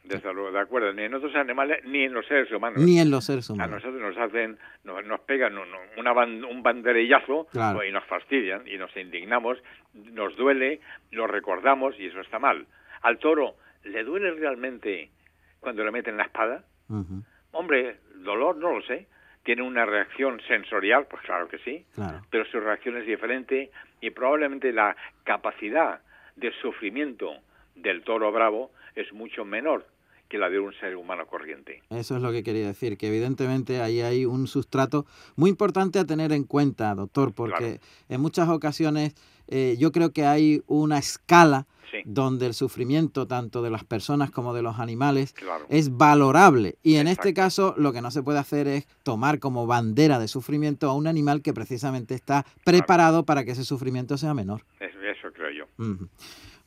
Desde 0.04 0.34
luego, 0.34 0.50
de 0.50 0.58
acuerdo, 0.58 0.92
ni 0.92 1.04
en 1.04 1.14
otros 1.14 1.34
animales 1.36 1.84
ni 1.84 2.02
en 2.02 2.12
los 2.12 2.26
seres 2.26 2.50
humanos. 2.50 2.82
Ni 2.82 2.98
en 2.98 3.12
los 3.12 3.24
seres 3.24 3.48
humanos. 3.48 3.72
A 3.72 3.76
nosotros 3.76 4.00
nos 4.00 4.18
hacen, 4.18 4.58
nos, 4.82 5.04
nos 5.06 5.20
pegan 5.20 5.56
un, 5.56 5.68
una 5.98 6.12
un 6.12 6.62
banderillazo 6.64 7.46
pues, 7.52 7.88
y 7.88 7.92
nos 7.92 8.04
fastidian 8.06 8.66
y 8.66 8.76
nos 8.76 8.94
indignamos, 8.96 9.58
nos 9.94 10.36
duele, 10.36 10.80
lo 11.12 11.28
recordamos 11.28 11.94
y 11.98 12.06
eso 12.06 12.20
está 12.20 12.40
mal. 12.40 12.66
Al 13.02 13.18
toro, 13.18 13.54
¿le 13.84 14.02
duele 14.02 14.32
realmente 14.32 15.10
cuando 15.60 15.84
le 15.84 15.92
meten 15.92 16.16
la 16.16 16.24
espada? 16.24 16.64
Hombre, 17.52 17.98
dolor 18.16 18.56
no 18.56 18.72
lo 18.72 18.82
sé 18.82 19.06
tiene 19.44 19.62
una 19.62 19.86
reacción 19.86 20.40
sensorial, 20.46 21.06
pues 21.08 21.22
claro 21.22 21.48
que 21.48 21.58
sí, 21.58 21.84
pero 22.30 22.44
su 22.46 22.60
reacción 22.60 22.96
es 22.98 23.06
diferente 23.06 23.70
y 24.00 24.10
probablemente 24.10 24.72
la 24.72 24.96
capacidad 25.24 26.00
de 26.36 26.52
sufrimiento 26.60 27.32
del 27.74 28.02
toro 28.02 28.30
bravo 28.32 28.70
es 28.94 29.12
mucho 29.12 29.44
menor 29.44 29.86
que 30.28 30.38
la 30.38 30.48
de 30.48 30.60
un 30.60 30.72
ser 30.74 30.94
humano 30.94 31.26
corriente. 31.26 31.82
Eso 31.90 32.16
es 32.16 32.22
lo 32.22 32.30
que 32.30 32.44
quería 32.44 32.68
decir, 32.68 32.96
que 32.96 33.08
evidentemente 33.08 33.80
ahí 33.80 34.00
hay 34.00 34.24
un 34.24 34.46
sustrato 34.46 35.04
muy 35.34 35.50
importante 35.50 35.98
a 35.98 36.04
tener 36.04 36.30
en 36.32 36.44
cuenta, 36.44 36.94
doctor, 36.94 37.34
porque 37.34 37.80
en 38.08 38.20
muchas 38.20 38.48
ocasiones 38.48 39.14
eh, 39.50 39.76
yo 39.78 39.92
creo 39.92 40.12
que 40.12 40.24
hay 40.24 40.62
una 40.66 40.98
escala 40.98 41.66
donde 42.04 42.46
el 42.46 42.54
sufrimiento 42.54 43.26
tanto 43.26 43.62
de 43.62 43.70
las 43.70 43.84
personas 43.84 44.30
como 44.30 44.54
de 44.54 44.62
los 44.62 44.78
animales 44.78 45.34
es 45.68 45.96
valorable. 45.96 46.78
Y 46.84 46.96
en 46.96 47.08
este 47.08 47.34
caso 47.34 47.74
lo 47.76 47.92
que 47.92 48.00
no 48.00 48.12
se 48.12 48.22
puede 48.22 48.38
hacer 48.38 48.68
es 48.68 48.86
tomar 49.02 49.40
como 49.40 49.66
bandera 49.66 50.20
de 50.20 50.28
sufrimiento 50.28 50.88
a 50.88 50.94
un 50.94 51.08
animal 51.08 51.42
que 51.42 51.52
precisamente 51.52 52.14
está 52.14 52.46
preparado 52.64 53.24
para 53.24 53.44
que 53.44 53.50
ese 53.50 53.64
sufrimiento 53.64 54.16
sea 54.16 54.34
menor. 54.34 54.64
Eso 54.78 55.32
creo 55.32 55.50
yo. 55.50 55.96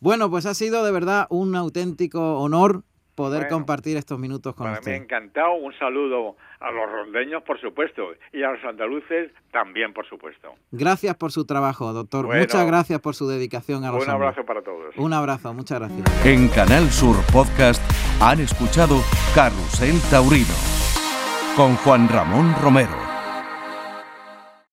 Bueno, 0.01 0.29
pues 0.29 0.45
ha 0.45 0.53
sido 0.53 0.83
de 0.83 0.91
verdad 0.91 1.27
un 1.29 1.55
auténtico 1.55 2.37
honor 2.39 2.83
poder 3.15 3.47
compartir 3.47 3.97
estos 3.97 4.19
minutos 4.19 4.55
con 4.55 4.71
usted. 4.71 4.91
Me 4.91 4.93
ha 4.93 4.97
encantado. 4.97 5.53
Un 5.53 5.73
saludo 5.77 6.35
a 6.59 6.71
los 6.71 6.91
rondeños, 6.91 7.43
por 7.43 7.59
supuesto, 7.59 8.13
y 8.31 8.43
a 8.43 8.51
los 8.51 8.63
andaluces 8.63 9.31
también, 9.51 9.93
por 9.93 10.07
supuesto. 10.07 10.53
Gracias 10.71 11.15
por 11.15 11.31
su 11.31 11.45
trabajo, 11.45 11.93
doctor. 11.93 12.25
muchas 12.25 12.65
gracias 12.65 12.99
por 12.99 13.15
su 13.15 13.27
dedicación 13.27 13.83
a 13.83 13.91
los 13.91 14.03
Un 14.03 14.09
abrazo 14.09 14.45
para 14.45 14.61
todos. 14.61 14.95
Un 14.97 15.13
abrazo, 15.13 15.53
muchas 15.53 15.79
gracias. 15.79 16.25
En 16.25 16.47
Canal 16.49 16.89
Sur 16.89 17.15
Podcast 17.31 17.81
han 18.21 18.39
escuchado 18.39 19.01
Carrusel 19.35 19.99
Taurino 20.09 20.53
con 21.55 21.75
Juan 21.77 22.09
Ramón 22.09 22.55
Romero. 22.61 23.02